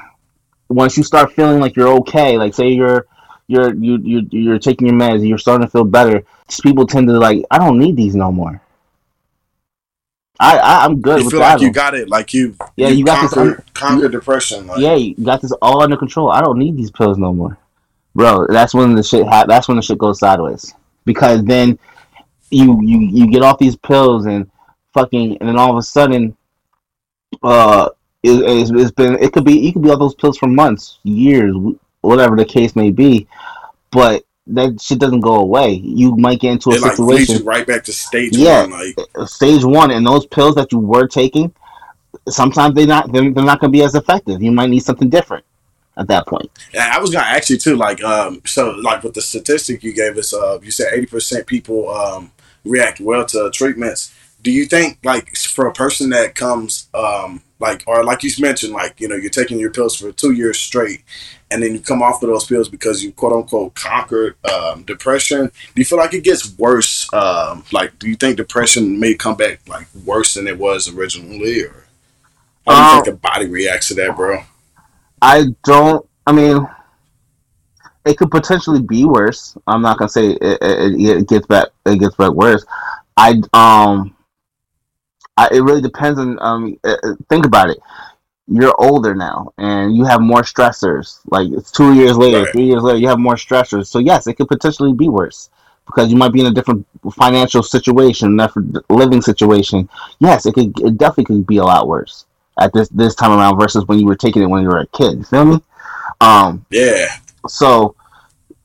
once 0.69 0.97
you 0.97 1.03
start 1.03 1.33
feeling 1.33 1.61
like 1.61 1.77
you're 1.77 1.97
okay, 2.01 2.37
like 2.37 2.53
say 2.53 2.69
you're 2.69 3.07
you're 3.49 3.75
you 3.75 3.99
you 3.99 4.29
you're 4.31 4.59
taking 4.59 4.87
your 4.87 4.97
meds, 4.97 5.27
you're 5.27 5.39
starting 5.39 5.67
to 5.67 5.71
feel 5.71 5.85
better. 5.85 6.23
People 6.63 6.87
tend 6.87 7.09
to 7.09 7.19
like, 7.19 7.45
I 7.51 7.59
don't 7.59 7.79
need 7.79 7.97
these 7.97 8.15
no 8.15 8.31
more. 8.31 8.61
I, 10.41 10.59
I 10.59 10.85
am 10.85 11.01
good. 11.01 11.23
You 11.23 11.31
feel 11.31 11.41
like 11.41 11.61
you 11.61 11.73
got 11.73 11.95
it, 11.95 12.09
like 12.09 12.33
you 12.33 12.55
yeah 12.77 12.89
you, 12.89 12.99
you 12.99 13.05
got 13.05 13.19
conquer, 13.19 13.57
this 13.57 13.65
conquer 13.75 14.09
depression. 14.09 14.67
Like. 14.69 14.79
Yeah, 14.79 14.95
you 14.95 15.15
got 15.25 15.43
this 15.43 15.51
all 15.61 15.83
under 15.83 15.97
control. 15.97 16.31
I 16.31 16.41
don't 16.41 16.59
need 16.59 16.77
these 16.77 16.93
pills 16.93 17.19
no 17.19 17.33
more, 17.33 17.59
bro. 18.15 18.47
That's 18.47 18.73
when 18.73 18.95
the 18.95 19.03
shit 19.03 19.27
ha- 19.27 19.47
That's 19.47 19.67
when 19.67 19.77
the 19.77 19.83
shit 19.83 19.99
goes 19.99 20.21
sideways 20.21 20.75
because 21.05 21.43
then 21.45 21.79
you 22.51 22.81
you 22.83 23.01
you 23.01 23.27
get 23.31 23.43
off 23.43 23.59
these 23.59 23.77
pills 23.77 24.27
and 24.27 24.49
fucking 24.95 25.39
and 25.39 25.49
then 25.49 25.59
all 25.59 25.71
of 25.71 25.77
a 25.77 25.83
sudden, 25.83 26.37
uh, 27.43 27.89
it, 28.23 28.31
it's, 28.31 28.71
it's 28.71 28.93
been 28.93 29.15
it 29.19 29.33
could 29.33 29.45
be 29.45 29.59
you 29.59 29.73
could 29.73 29.83
be 29.83 29.91
on 29.91 29.99
those 29.99 30.15
pills 30.15 30.39
for 30.39 30.47
months, 30.47 30.99
years, 31.03 31.57
whatever 32.01 32.37
the 32.37 32.45
case 32.45 32.77
may 32.77 32.91
be, 32.91 33.27
but 33.91 34.25
that 34.47 34.81
shit 34.81 34.99
doesn't 34.99 35.21
go 35.21 35.37
away. 35.37 35.73
You 35.73 36.17
might 36.17 36.41
get 36.41 36.53
into 36.53 36.71
a 36.71 36.75
it, 36.75 36.81
like, 36.81 36.97
situation 36.97 37.45
right 37.45 37.67
back 37.67 37.85
to 37.85 37.93
stage 37.93 38.37
yeah, 38.37 38.63
one, 38.63 38.71
like 38.71 39.29
stage 39.29 39.65
one, 39.65 39.91
and 39.91 40.07
those 40.07 40.27
pills 40.27 40.55
that 40.55 40.73
you 40.73 40.79
were 40.79 41.07
taking, 41.07 41.53
sometimes 42.29 42.75
they 42.75 42.87
not 42.87 43.13
they're, 43.13 43.31
they're 43.31 43.45
not 43.45 43.61
going 43.61 43.73
to 43.73 43.77
be 43.77 43.83
as 43.83 43.95
effective. 43.95 44.43
You 44.43 44.53
might 44.53 44.71
need 44.71 44.85
something 44.85 45.09
different 45.09 45.45
at 45.97 46.09
that 46.09 46.27
point. 46.27 46.51
And 46.73 46.83
I 46.83 46.99
was 46.99 47.11
gonna 47.11 47.27
ask 47.27 47.51
you 47.51 47.59
too, 47.59 47.77
like, 47.77 48.03
um, 48.05 48.41
so 48.47 48.71
like 48.71 49.03
with 49.03 49.15
the 49.15 49.23
statistic 49.23 49.83
you 49.83 49.93
gave 49.93 50.17
us, 50.17 50.33
uh, 50.33 50.59
you 50.63 50.71
said 50.71 50.93
eighty 50.93 51.07
percent 51.07 51.47
people 51.47 51.91
um 51.91 52.33
react 52.65 53.01
well 53.01 53.25
to 53.27 53.51
treatments. 53.53 54.15
Do 54.41 54.53
you 54.53 54.67
think, 54.67 54.99
like, 55.03 55.35
for 55.35 55.67
a 55.67 55.73
person 55.73 56.11
that 56.11 56.37
comes, 56.37 56.89
um, 56.95 57.43
like, 57.61 57.83
or 57.87 58.05
like 58.05 58.23
you 58.23 58.31
mentioned, 58.39 58.73
like, 58.73 59.01
you 59.01 59.09
know, 59.09 59.17
you're 59.17 59.31
taking 59.31 59.59
your 59.59 59.71
pills 59.71 59.97
for 59.97 60.13
two 60.13 60.33
years 60.33 60.59
straight, 60.59 61.03
and 61.51 61.63
then 61.63 61.73
you 61.73 61.81
come 61.81 62.03
off 62.03 62.23
of 62.23 62.29
those 62.29 62.45
pills 62.47 62.69
because 62.69 63.03
you 63.03 63.13
quote 63.13 63.33
unquote 63.33 63.75
conquered 63.75 64.37
um, 64.51 64.83
depression. 64.85 65.47
Do 65.47 65.81
you 65.81 65.85
feel 65.85 65.99
like 65.99 66.15
it 66.15 66.25
gets 66.25 66.57
worse? 66.59 67.13
Um, 67.13 67.65
like, 67.73 67.99
do 67.99 68.09
you 68.09 68.17
think 68.17 68.37
depression 68.37 68.99
may 69.01 69.15
come 69.15 69.37
back 69.37 69.61
like 69.67 69.87
worse 70.05 70.35
than 70.35 70.47
it 70.47 70.59
was 70.59 70.89
originally, 70.89 71.63
or 71.65 71.87
how 72.67 72.75
do 72.75 72.81
you 72.83 72.87
Um, 72.87 72.91
think 72.91 73.05
the 73.07 73.13
body 73.13 73.47
reacts 73.47 73.89
to 73.89 73.95
that, 73.95 74.17
bro? 74.17 74.43
I 75.23 75.47
don't. 75.65 76.07
I 76.27 76.33
mean, 76.33 76.67
it 78.05 78.17
could 78.17 78.31
potentially 78.31 78.81
be 78.83 79.05
worse. 79.05 79.57
I'm 79.67 79.83
not 79.83 79.99
gonna 79.99 80.09
say 80.09 80.31
it, 80.31 80.59
it, 80.63 81.01
it 81.19 81.29
gets 81.29 81.47
back. 81.47 81.69
It 81.87 81.99
gets 81.99 82.17
back 82.17 82.33
worse. 82.33 82.65
I 83.17 83.41
um, 83.53 84.15
I, 85.39 85.49
it 85.57 85.61
really 85.61 85.81
depends 85.83 86.19
on 86.19 86.39
um. 86.41 86.77
uh, 86.85 86.97
uh, 87.03 87.15
Think 87.31 87.47
about 87.47 87.71
it. 87.71 87.79
You're 88.51 88.75
older 88.81 89.15
now, 89.15 89.53
and 89.59 89.95
you 89.97 90.05
have 90.05 90.21
more 90.23 90.43
stressors. 90.43 91.21
Like 91.27 91.49
it's 91.51 91.71
two 91.71 91.95
years 91.95 92.17
later, 92.17 92.41
Right. 92.41 92.53
three 92.53 92.65
years 92.65 92.83
later, 92.83 92.99
you 92.99 93.09
have 93.09 93.19
more 93.19 93.35
stressors. 93.37 93.87
So 93.87 93.99
yes, 93.99 94.27
it 94.27 94.35
could 94.37 94.49
potentially 94.49 94.93
be 94.95 95.09
worse 95.09 95.51
because 95.87 96.11
you 96.11 96.17
might 96.17 96.33
be 96.33 96.41
in 96.41 96.47
a 96.47 96.51
different 96.59 96.87
financial 97.13 97.63
situation, 97.63 98.37
different 98.37 98.77
living 98.91 99.23
situation. 99.23 99.89
Yes, 100.19 100.47
it 100.47 100.55
could. 100.55 100.73
It 100.81 100.97
definitely 100.99 101.27
could 101.27 101.47
be 101.47 101.59
a 101.59 101.65
lot 101.65 101.89
worse 101.89 102.25
at 102.59 102.73
this 102.73 102.89
this 102.89 103.15
time 103.15 103.33
around 103.39 103.59
versus 103.61 103.85
when 103.87 103.99
you 104.01 104.07
were 104.07 104.17
taking 104.17 104.43
it 104.43 104.47
when 104.47 104.63
you 104.63 104.69
were 104.69 104.81
a 104.81 104.87
kid. 104.89 105.19
You 105.19 105.25
feel 105.25 105.45
me? 105.45 105.59
Um, 106.21 106.65
Yeah, 106.71 107.07
so 107.49 107.95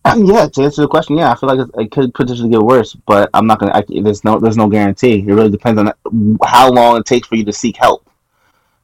yeah, 0.05 0.47
to 0.47 0.61
answer 0.63 0.81
the 0.81 0.87
question, 0.87 1.17
yeah, 1.17 1.31
I 1.31 1.35
feel 1.35 1.49
like 1.49 1.59
it, 1.59 1.81
it 1.81 1.91
could 1.91 2.13
potentially 2.13 2.49
get 2.49 2.61
worse, 2.61 2.93
but 2.93 3.29
I'm 3.33 3.47
not 3.47 3.59
gonna. 3.59 3.73
I, 3.73 3.83
there's 4.01 4.23
no 4.23 4.39
there's 4.39 4.57
no 4.57 4.67
guarantee. 4.67 5.19
It 5.19 5.33
really 5.33 5.49
depends 5.49 5.79
on 5.79 5.93
how 6.45 6.71
long 6.71 6.97
it 6.97 7.05
takes 7.05 7.27
for 7.27 7.35
you 7.35 7.45
to 7.45 7.53
seek 7.53 7.77
help, 7.77 8.09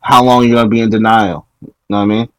how 0.02 0.24
long 0.24 0.46
you're 0.46 0.56
gonna 0.56 0.70
be 0.70 0.82
in 0.82 0.90
denial. 0.90 1.46
You 1.62 1.74
know 1.90 1.98
what 1.98 2.04
I 2.04 2.06
mean? 2.06 2.30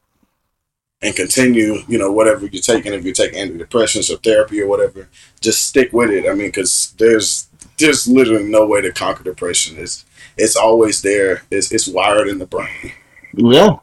and 1.03 1.17
continue, 1.17 1.79
you 1.89 1.99
know, 1.99 2.13
whatever 2.13 2.47
you're 2.47 2.63
taking, 2.63 2.93
if 2.93 3.05
you're 3.05 3.15
taking 3.15 3.39
antidepressants 3.39 4.13
or 4.13 4.19
therapy 4.19 4.61
or 4.61 4.69
whatever, 4.69 5.09
just 5.41 5.67
stick 5.67 5.93
with 5.93 6.11
it. 6.11 6.29
I 6.29 6.35
mean, 6.35 6.49
because 6.49 6.95
there's 6.99 7.49
there's 7.79 8.07
literally 8.07 8.45
no 8.45 8.67
way 8.67 8.83
to 8.83 8.93
conquer 8.93 9.25
depression. 9.25 9.79
It's 9.79 10.05
it's 10.37 10.57
always 10.57 11.01
there. 11.03 11.43
It's 11.51 11.73
it's 11.73 11.89
wired 11.89 12.29
in 12.29 12.39
the 12.39 12.47
brain. 12.47 12.93
Yeah, 13.35 13.79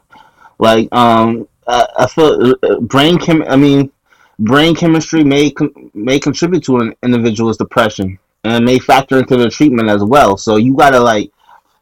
like 0.58 0.88
um, 0.92 1.48
I, 1.66 1.86
I 1.98 2.06
feel 2.06 2.54
uh, 2.62 2.80
brain 2.80 3.18
chem. 3.18 3.42
I 3.42 3.56
mean, 3.56 3.90
brain 4.38 4.74
chemistry 4.74 5.24
may 5.24 5.50
con- 5.50 5.90
may 5.94 6.18
contribute 6.18 6.64
to 6.64 6.78
an 6.78 6.94
individual's 7.02 7.56
depression 7.56 8.18
and 8.44 8.64
may 8.64 8.78
factor 8.78 9.18
into 9.18 9.36
the 9.36 9.50
treatment 9.50 9.88
as 9.88 10.02
well. 10.04 10.36
So 10.36 10.56
you 10.56 10.74
gotta 10.76 11.00
like, 11.00 11.30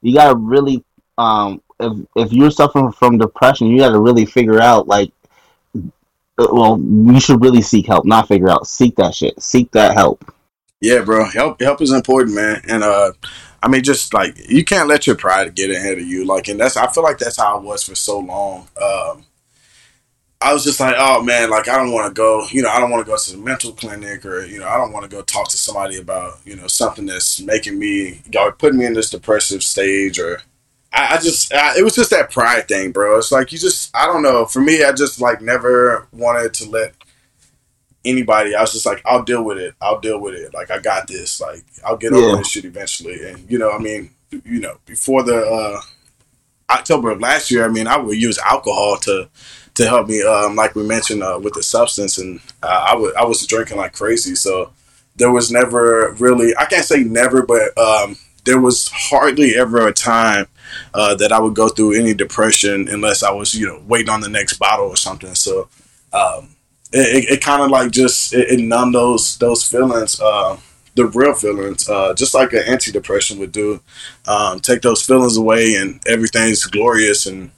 you 0.02 0.14
gotta 0.14 0.36
really 0.36 0.84
um, 1.18 1.62
if 1.80 2.06
if 2.16 2.32
you're 2.32 2.50
suffering 2.50 2.92
from 2.92 3.18
depression, 3.18 3.68
you 3.68 3.78
gotta 3.78 4.00
really 4.00 4.26
figure 4.26 4.60
out 4.60 4.88
like, 4.88 5.12
uh, 5.74 6.48
well, 6.50 6.78
you 6.80 7.20
should 7.20 7.42
really 7.42 7.62
seek 7.62 7.86
help, 7.86 8.04
not 8.04 8.28
figure 8.28 8.48
out, 8.48 8.66
seek 8.66 8.96
that 8.96 9.14
shit, 9.14 9.40
seek 9.42 9.70
that 9.72 9.94
help. 9.94 10.32
Yeah, 10.80 11.02
bro. 11.02 11.24
Help 11.24 11.60
help 11.60 11.80
is 11.80 11.92
important, 11.92 12.34
man. 12.34 12.62
And 12.68 12.82
uh 12.82 13.12
I 13.62 13.68
mean 13.68 13.82
just 13.82 14.12
like 14.12 14.36
you 14.48 14.64
can't 14.64 14.88
let 14.88 15.06
your 15.06 15.16
pride 15.16 15.54
get 15.54 15.70
ahead 15.70 15.98
of 15.98 16.06
you. 16.06 16.24
Like 16.24 16.48
and 16.48 16.60
that's 16.60 16.76
I 16.76 16.86
feel 16.88 17.02
like 17.02 17.18
that's 17.18 17.38
how 17.38 17.58
it 17.58 17.64
was 17.64 17.82
for 17.82 17.94
so 17.94 18.18
long. 18.18 18.68
Um 18.80 19.24
I 20.40 20.52
was 20.52 20.64
just 20.64 20.80
like, 20.80 20.94
oh 20.98 21.22
man, 21.22 21.50
like 21.50 21.68
I 21.68 21.76
don't 21.76 21.92
want 21.92 22.08
to 22.08 22.14
go, 22.14 22.46
you 22.50 22.62
know, 22.62 22.68
I 22.68 22.78
don't 22.78 22.90
want 22.90 23.04
to 23.04 23.10
go 23.10 23.16
to 23.16 23.32
the 23.32 23.38
mental 23.38 23.72
clinic 23.72 24.24
or, 24.26 24.44
you 24.44 24.58
know, 24.60 24.68
I 24.68 24.76
don't 24.76 24.92
want 24.92 25.08
to 25.08 25.14
go 25.14 25.22
talk 25.22 25.48
to 25.48 25.56
somebody 25.56 25.98
about, 25.98 26.38
you 26.44 26.54
know, 26.56 26.66
something 26.66 27.06
that's 27.06 27.40
making 27.40 27.78
me, 27.78 28.20
or 28.38 28.52
putting 28.52 28.78
me 28.78 28.84
in 28.84 28.92
this 28.92 29.10
depressive 29.10 29.62
stage 29.62 30.18
or, 30.18 30.42
I, 30.92 31.16
I 31.16 31.20
just, 31.20 31.52
I, 31.52 31.78
it 31.78 31.84
was 31.84 31.94
just 31.94 32.10
that 32.10 32.30
pride 32.30 32.68
thing, 32.68 32.92
bro. 32.92 33.18
It's 33.18 33.32
like 33.32 33.50
you 33.50 33.58
just, 33.58 33.94
I 33.96 34.06
don't 34.06 34.22
know. 34.22 34.46
For 34.46 34.60
me, 34.60 34.84
I 34.84 34.92
just 34.92 35.20
like 35.20 35.40
never 35.40 36.06
wanted 36.12 36.54
to 36.54 36.70
let 36.70 36.94
anybody. 38.04 38.54
I 38.54 38.62
was 38.62 38.72
just 38.72 38.86
like, 38.86 39.02
I'll 39.04 39.24
deal 39.24 39.42
with 39.42 39.58
it. 39.58 39.74
I'll 39.80 40.00
deal 40.00 40.20
with 40.20 40.34
it. 40.34 40.54
Like 40.54 40.70
I 40.70 40.78
got 40.78 41.08
this. 41.08 41.40
Like 41.40 41.64
I'll 41.84 41.96
get 41.96 42.12
over 42.12 42.36
this 42.38 42.48
shit 42.48 42.64
eventually. 42.64 43.28
And 43.28 43.50
you 43.50 43.58
know, 43.58 43.70
I 43.70 43.78
mean, 43.78 44.10
you 44.30 44.60
know, 44.60 44.78
before 44.86 45.22
the 45.22 45.36
uh, 45.36 45.80
October 46.70 47.10
of 47.10 47.20
last 47.20 47.50
year, 47.50 47.64
I 47.64 47.68
mean, 47.68 47.86
I 47.86 47.96
would 47.96 48.16
use 48.16 48.38
alcohol 48.38 48.96
to 48.98 49.28
to 49.76 49.88
help 49.88 50.08
me. 50.08 50.22
Um, 50.22 50.56
like 50.56 50.74
we 50.74 50.82
mentioned 50.82 51.22
uh, 51.22 51.38
with 51.42 51.54
the 51.54 51.62
substance, 51.62 52.18
and 52.18 52.40
uh, 52.62 52.86
I 52.88 52.96
would 52.96 53.14
I 53.16 53.24
was 53.24 53.46
drinking 53.46 53.76
like 53.78 53.92
crazy. 53.92 54.34
So 54.34 54.72
there 55.14 55.30
was 55.30 55.50
never 55.50 56.12
really. 56.18 56.56
I 56.56 56.66
can't 56.66 56.84
say 56.84 57.04
never, 57.04 57.42
but 57.42 57.76
um, 57.78 58.16
there 58.44 58.60
was 58.60 58.88
hardly 58.92 59.54
ever 59.56 59.86
a 59.86 59.92
time 59.92 60.46
uh, 60.94 61.14
that 61.16 61.32
I 61.32 61.40
would 61.40 61.54
go 61.54 61.68
through 61.68 61.94
any 61.94 62.14
depression 62.14 62.88
unless 62.88 63.22
I 63.22 63.30
was, 63.30 63.54
you 63.54 63.66
know, 63.66 63.82
waiting 63.86 64.10
on 64.10 64.20
the 64.20 64.28
next 64.28 64.58
bottle 64.58 64.86
or 64.86 64.96
something. 64.96 65.34
So 65.34 65.68
um, 66.12 66.56
it, 66.92 67.24
it, 67.24 67.30
it 67.32 67.40
kind 67.42 67.62
of 67.62 67.70
like 67.70 67.90
just 67.90 68.34
it, 68.34 68.50
it 68.50 68.60
numbed 68.60 68.94
those 68.94 69.36
those 69.38 69.66
feelings, 69.66 70.20
uh, 70.20 70.56
the 70.94 71.06
real 71.06 71.34
feelings, 71.34 71.88
uh, 71.88 72.14
just 72.14 72.34
like 72.34 72.52
an 72.54 72.62
antidepressant 72.62 73.38
would 73.38 73.52
do. 73.52 73.80
Um, 74.26 74.60
take 74.60 74.80
those 74.80 75.04
feelings 75.04 75.36
away, 75.36 75.74
and 75.74 76.00
everything's 76.06 76.64
glorious 76.64 77.26
and 77.26 77.50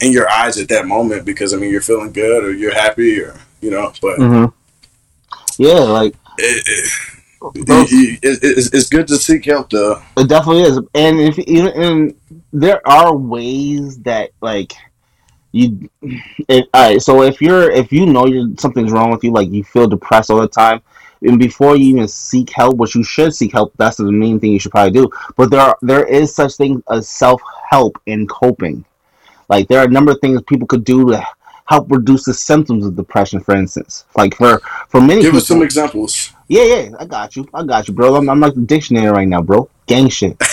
in 0.00 0.12
your 0.12 0.28
eyes 0.30 0.58
at 0.58 0.68
that 0.68 0.86
moment 0.86 1.24
because 1.24 1.52
I 1.54 1.56
mean 1.56 1.70
you're 1.70 1.80
feeling 1.80 2.12
good 2.12 2.44
or 2.44 2.52
you're 2.52 2.74
happy 2.74 3.20
or 3.20 3.38
you 3.60 3.70
know, 3.70 3.92
but 4.02 4.16
hmm 4.16 4.44
Yeah, 5.58 5.80
like 5.80 6.14
it, 6.38 6.64
it, 6.66 7.66
those- 7.66 7.92
it, 7.92 8.18
it, 8.22 8.38
it's, 8.42 8.74
it's 8.74 8.88
good 8.88 9.06
to 9.08 9.16
seek 9.16 9.44
help 9.44 9.70
though. 9.70 10.02
It 10.16 10.28
definitely 10.28 10.62
is, 10.62 10.78
and 10.94 11.20
if 11.20 11.38
even 11.38 11.72
and 11.82 12.14
there 12.52 12.86
are 12.88 13.14
ways 13.16 13.98
that 14.02 14.30
like 14.40 14.72
you, 15.52 15.88
if, 16.48 16.66
all 16.74 16.82
right. 16.90 17.00
So 17.02 17.22
if 17.22 17.40
you're 17.40 17.70
if 17.70 17.92
you 17.92 18.06
know 18.06 18.26
you're 18.26 18.48
something's 18.58 18.90
wrong 18.92 19.10
with 19.10 19.22
you, 19.22 19.30
like 19.32 19.50
you 19.50 19.62
feel 19.62 19.86
depressed 19.86 20.30
all 20.30 20.40
the 20.40 20.48
time, 20.48 20.82
and 21.22 21.38
before 21.38 21.76
you 21.76 21.86
even 21.96 22.08
seek 22.08 22.50
help, 22.50 22.76
which 22.76 22.94
you 22.96 23.04
should 23.04 23.34
seek 23.34 23.52
help, 23.52 23.72
that's 23.76 23.96
the 23.98 24.10
main 24.10 24.40
thing 24.40 24.50
you 24.52 24.58
should 24.58 24.72
probably 24.72 24.90
do. 25.00 25.08
But 25.36 25.50
there 25.50 25.60
are 25.60 25.78
there 25.82 26.04
is 26.04 26.34
such 26.34 26.54
thing 26.56 26.82
as 26.90 27.08
self 27.08 27.40
help 27.70 27.96
in 28.06 28.26
coping. 28.26 28.84
Like 29.48 29.68
there 29.68 29.80
are 29.80 29.84
a 29.84 29.90
number 29.90 30.12
of 30.12 30.20
things 30.20 30.40
people 30.42 30.66
could 30.66 30.84
do 30.84 31.10
to 31.10 31.26
help 31.66 31.90
reduce 31.90 32.24
the 32.24 32.34
symptoms 32.34 32.86
of 32.86 32.96
depression. 32.96 33.40
For 33.40 33.54
instance, 33.54 34.04
like 34.16 34.36
for 34.36 34.60
for 34.88 35.00
many 35.00 35.22
Give 35.22 35.30
people, 35.30 35.38
us 35.38 35.48
some 35.48 35.62
examples. 35.62 36.32
yeah, 36.48 36.64
yeah, 36.64 36.90
I 36.98 37.04
got 37.04 37.36
you. 37.36 37.48
I 37.54 37.64
got 37.64 37.88
you, 37.88 37.94
bro. 37.94 38.16
I'm, 38.16 38.28
I'm 38.28 38.40
like 38.40 38.54
the 38.54 38.60
dictionary 38.60 39.10
right 39.10 39.28
now, 39.28 39.42
bro. 39.42 39.68
Gang 39.86 40.08
shit. 40.08 40.36
no, 40.38 40.46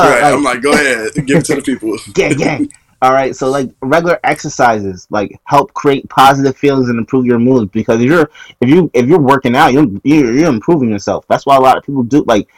right, 0.00 0.22
like, 0.22 0.34
I'm 0.34 0.42
like, 0.42 0.62
go 0.62 0.72
ahead, 0.72 1.12
give 1.26 1.38
it 1.38 1.44
to 1.46 1.56
the 1.56 1.62
people. 1.62 1.96
gang, 2.14 2.36
gang. 2.36 2.70
All 3.02 3.12
right, 3.12 3.34
so 3.34 3.48
like 3.48 3.70
regular 3.80 4.20
exercises, 4.24 5.06
like 5.08 5.40
help 5.44 5.72
create 5.72 6.06
positive 6.10 6.54
feelings 6.54 6.90
and 6.90 6.98
improve 6.98 7.24
your 7.24 7.38
mood. 7.38 7.72
Because 7.72 8.02
if 8.02 8.06
you're 8.06 8.30
if 8.60 8.68
you 8.68 8.90
if 8.92 9.06
you're 9.06 9.20
working 9.20 9.56
out, 9.56 9.72
you're 9.72 9.86
you're, 10.04 10.34
you're 10.34 10.50
improving 10.50 10.90
yourself. 10.90 11.24
That's 11.26 11.46
why 11.46 11.56
a 11.56 11.60
lot 11.60 11.78
of 11.78 11.84
people 11.84 12.02
do. 12.02 12.22
Like 12.26 12.48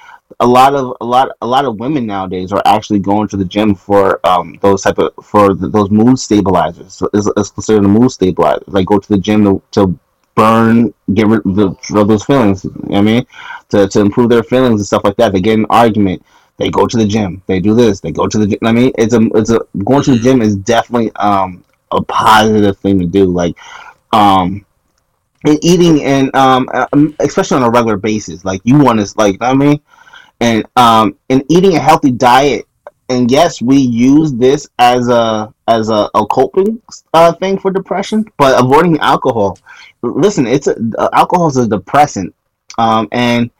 a 0.40 0.46
lot 0.46 0.74
of 0.74 0.96
a 1.00 1.04
lot 1.04 1.30
a 1.40 1.46
lot 1.46 1.64
of 1.64 1.78
women 1.78 2.06
nowadays 2.06 2.52
are 2.52 2.62
actually 2.64 2.98
going 2.98 3.28
to 3.28 3.36
the 3.36 3.44
gym 3.44 3.74
for 3.74 4.24
um 4.26 4.58
those 4.60 4.82
type 4.82 4.98
of 4.98 5.12
for 5.24 5.54
th 5.54 5.72
those 5.72 5.90
mood 5.90 6.18
stabilizers. 6.18 6.94
So 6.94 7.08
it's, 7.14 7.28
it's 7.36 7.50
considered 7.50 7.84
a 7.84 7.88
mood 7.88 8.10
stabilizer. 8.10 8.64
Like 8.66 8.86
go 8.86 8.98
to 8.98 9.08
the 9.08 9.18
gym 9.18 9.44
to, 9.44 9.62
to 9.72 9.98
burn, 10.34 10.94
get 11.14 11.26
rid 11.26 11.44
of, 11.46 11.54
the, 11.56 12.00
of 12.00 12.08
those 12.08 12.24
feelings. 12.24 12.64
You 12.64 12.72
know 12.88 12.98
I 12.98 13.02
mean, 13.02 13.26
to 13.70 13.88
to 13.88 14.00
improve 14.00 14.28
their 14.30 14.42
feelings 14.42 14.80
and 14.80 14.86
stuff 14.86 15.04
like 15.04 15.16
that. 15.16 15.32
They 15.32 15.40
get 15.40 15.58
an 15.58 15.66
argument. 15.70 16.24
They 16.58 16.70
go 16.70 16.86
to 16.86 16.96
the 16.96 17.06
gym. 17.06 17.42
They 17.46 17.60
do 17.60 17.74
this. 17.74 18.00
They 18.00 18.12
go 18.12 18.26
to 18.28 18.38
the 18.38 18.46
gym. 18.46 18.58
I 18.62 18.72
mean, 18.72 18.92
it's 18.98 19.14
a 19.14 19.22
it's 19.34 19.50
a 19.50 19.60
going 19.84 20.02
to 20.04 20.12
the 20.12 20.22
gym 20.26 20.42
is 20.42 20.56
definitely 20.56 21.10
um 21.16 21.64
a 21.90 22.02
positive 22.02 22.78
thing 22.78 22.98
to 23.00 23.06
do. 23.06 23.24
Like 23.26 23.56
um 24.12 24.64
and 25.44 25.58
eating 25.62 26.02
and 26.02 26.34
um, 26.36 26.68
um, 26.92 27.14
especially 27.20 27.56
on 27.56 27.62
a 27.62 27.70
regular 27.70 27.96
basis. 27.96 28.44
Like 28.44 28.60
you 28.64 28.78
want 28.78 29.00
to 29.00 29.12
like 29.16 29.38
I 29.40 29.54
mean, 29.54 29.80
and 30.42 30.66
um, 30.76 31.16
and 31.30 31.44
eating 31.48 31.76
a 31.76 31.80
healthy 31.80 32.10
diet. 32.10 32.66
And 33.08 33.30
yes, 33.30 33.60
we 33.60 33.76
use 33.76 34.32
this 34.32 34.68
as 34.78 35.08
a 35.08 35.52
as 35.68 35.88
a, 35.88 36.10
a 36.14 36.26
coping 36.26 36.82
uh, 37.14 37.32
thing 37.34 37.58
for 37.58 37.70
depression, 37.70 38.24
but 38.38 38.58
avoiding 38.62 38.98
alcohol. 38.98 39.58
Listen, 40.02 40.46
it's 40.46 40.66
a, 40.66 40.76
alcohol 41.12 41.48
is 41.48 41.56
a 41.56 41.68
depressant, 41.68 42.34
um, 42.78 43.08
and 43.12 43.50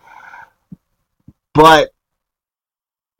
but 1.55 1.90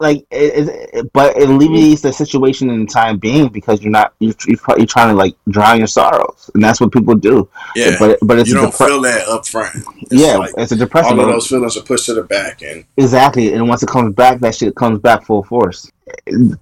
like 0.03 0.27
it, 0.31 0.91
it, 0.93 1.13
but 1.13 1.37
it 1.37 1.49
alleviates 1.49 2.03
the 2.03 2.13
situation 2.13 2.69
in 2.69 2.85
the 2.85 2.93
time 2.93 3.19
being 3.19 3.49
because 3.49 3.83
you're 3.83 3.91
not 3.91 4.13
you're, 4.19 4.35
you're, 4.47 4.59
you're 4.77 4.87
trying 4.87 5.09
to 5.09 5.15
like 5.15 5.35
drown 5.49 5.79
your 5.79 5.87
sorrows 5.87 6.51
and 6.55 6.63
that's 6.63 6.81
what 6.81 6.93
people 6.93 7.15
do. 7.15 7.49
Yeah. 7.75 7.97
But 7.99 8.19
but 8.23 8.39
it's 8.39 8.49
you 8.49 8.57
don't 8.57 8.73
depre- 8.73 8.87
feel 8.87 9.01
that 9.03 9.29
up 9.29 9.47
front 9.47 9.77
It's 10.03 10.13
yeah 10.13 10.37
like 10.37 10.53
it's 10.59 10.73
a 10.73 10.77
depression 10.77 11.19
all 11.19 11.25
of 11.27 11.33
those 11.33 11.47
feelings 11.47 11.77
are 11.77 11.83
pushed 11.83 12.07
to 12.07 12.15
the 12.15 12.25
back 12.25 12.63
and 12.63 12.85
exactly 12.97 13.55
and 13.55 13.69
once 13.69 13.83
it 13.83 13.89
comes 13.89 14.15
back 14.15 14.41
that 14.41 14.55
shit 14.55 14.75
comes 14.75 14.99
back 14.99 15.25
full 15.25 15.43
force. 15.45 15.91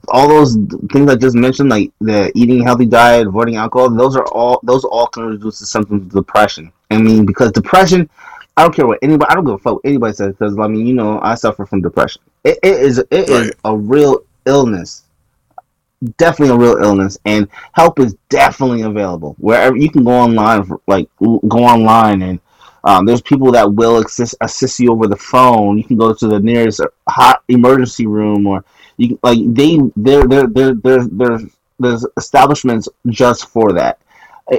All 0.09 0.29
those 0.29 0.55
things 0.93 1.11
i 1.11 1.17
just 1.17 1.35
mentioned 1.35 1.71
like 1.71 1.91
the 2.01 2.31
eating 2.35 2.61
a 2.61 2.65
healthy 2.65 2.87
diet 2.87 3.27
avoiding 3.27 3.57
alcohol 3.57 3.91
those 3.91 4.15
are 4.15 4.27
all 4.27 4.61
those 4.63 4.85
all 4.85 5.09
can 5.09 5.25
reduce 5.25 5.59
the 5.59 5.67
symptoms 5.67 6.03
of 6.03 6.13
depression. 6.13 6.71
I 6.91 6.99
mean 6.99 7.27
because 7.27 7.51
depression 7.53 8.09
I 8.61 8.65
don't 8.65 8.75
care 8.75 8.87
what 8.87 8.99
anybody. 9.01 9.31
I 9.31 9.35
don't 9.35 9.47
give 9.47 9.55
a 9.55 9.59
fuck 9.59 9.75
what 9.77 9.87
anybody 9.87 10.13
says 10.13 10.35
because 10.35 10.59
I 10.59 10.69
mean, 10.69 10.87
you 10.87 10.93
know, 10.93 11.19
I 11.23 11.35
suffer 11.35 11.65
from 11.65 11.81
depression. 11.81 12.21
It, 12.45 12.59
it 12.63 12.75
is 12.75 12.99
it 12.99 13.09
is 13.11 13.47
Right. 13.47 13.55
a 13.65 13.75
real 13.75 14.21
illness, 14.45 15.05
definitely 16.19 16.55
a 16.55 16.59
real 16.59 16.77
illness, 16.77 17.17
and 17.25 17.49
help 17.73 17.99
is 17.99 18.15
definitely 18.29 18.83
available 18.83 19.35
wherever 19.39 19.77
you 19.79 19.91
can 19.91 20.05
go 20.05 20.11
online. 20.13 20.65
For, 20.65 20.79
like 20.87 21.09
go 21.21 21.59
online 21.65 22.21
and 22.21 22.39
um, 22.85 23.07
there's 23.07 23.23
people 23.23 23.51
that 23.53 23.73
will 23.73 23.99
assist 24.05 24.35
assist 24.43 24.79
you 24.79 24.93
over 24.93 25.07
the 25.07 25.17
phone. 25.17 25.79
You 25.79 25.85
can 25.85 25.97
go 25.97 26.13
to 26.13 26.29
the 26.29 26.41
nearest 26.41 26.83
hot 27.09 27.43
emergency 27.49 28.07
room 28.07 28.47
or 28.47 28.63
you 28.99 29.09
can, 29.09 29.19
like 29.23 29.39
they 29.55 29.79
there 29.97 30.27
there 30.27 30.47
there 30.47 30.75
there 30.75 31.05
there's 31.07 31.43
there's 31.79 32.07
establishments 32.19 32.91
just 33.09 33.49
for 33.49 33.73
that 33.73 33.99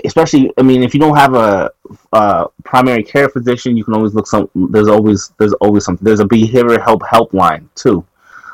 especially 0.05 0.51
i 0.57 0.61
mean 0.61 0.83
if 0.83 0.93
you 0.93 0.99
don't 0.99 1.15
have 1.15 1.33
a, 1.33 1.71
a 2.13 2.47
primary 2.63 3.03
care 3.03 3.29
physician 3.29 3.75
you 3.75 3.83
can 3.83 3.93
always 3.93 4.13
look 4.13 4.27
some 4.27 4.49
there's 4.55 4.87
always 4.87 5.33
there's 5.37 5.53
always 5.53 5.83
something. 5.83 6.03
There's 6.05 6.19
a 6.19 6.25
behavioral 6.25 6.81
help 6.81 7.01
helpline 7.01 7.67
too. 7.75 8.05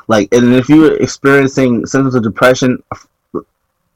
Like 0.08 0.28
and 0.32 0.54
if 0.54 0.68
you're 0.68 0.96
experiencing 0.96 1.86
symptoms 1.86 2.14
of 2.14 2.22
depression 2.22 2.82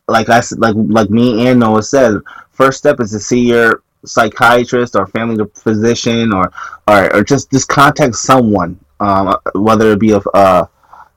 like 0.09 0.29
i 0.29 0.41
said 0.41 0.59
like 0.59 0.75
like 0.77 1.11
me 1.11 1.47
and 1.47 1.61
noah 1.61 1.83
said 1.83 2.15
first 2.51 2.79
step 2.79 3.01
is 3.01 3.13
to 3.13 3.21
see 3.21 3.49
your 3.49 3.83
psychiatrist 4.05 4.97
or 4.97 5.07
family 5.07 5.45
physician 5.55 6.33
or 6.33 6.53
or, 6.89 7.15
or 7.17 7.25
just 7.25 7.51
just 7.51 7.69
contact 7.69 8.15
someone 8.17 8.79
um, 9.01 9.37
whether 9.55 9.93
it 9.93 10.01
be 10.01 10.13
a 10.13 10.69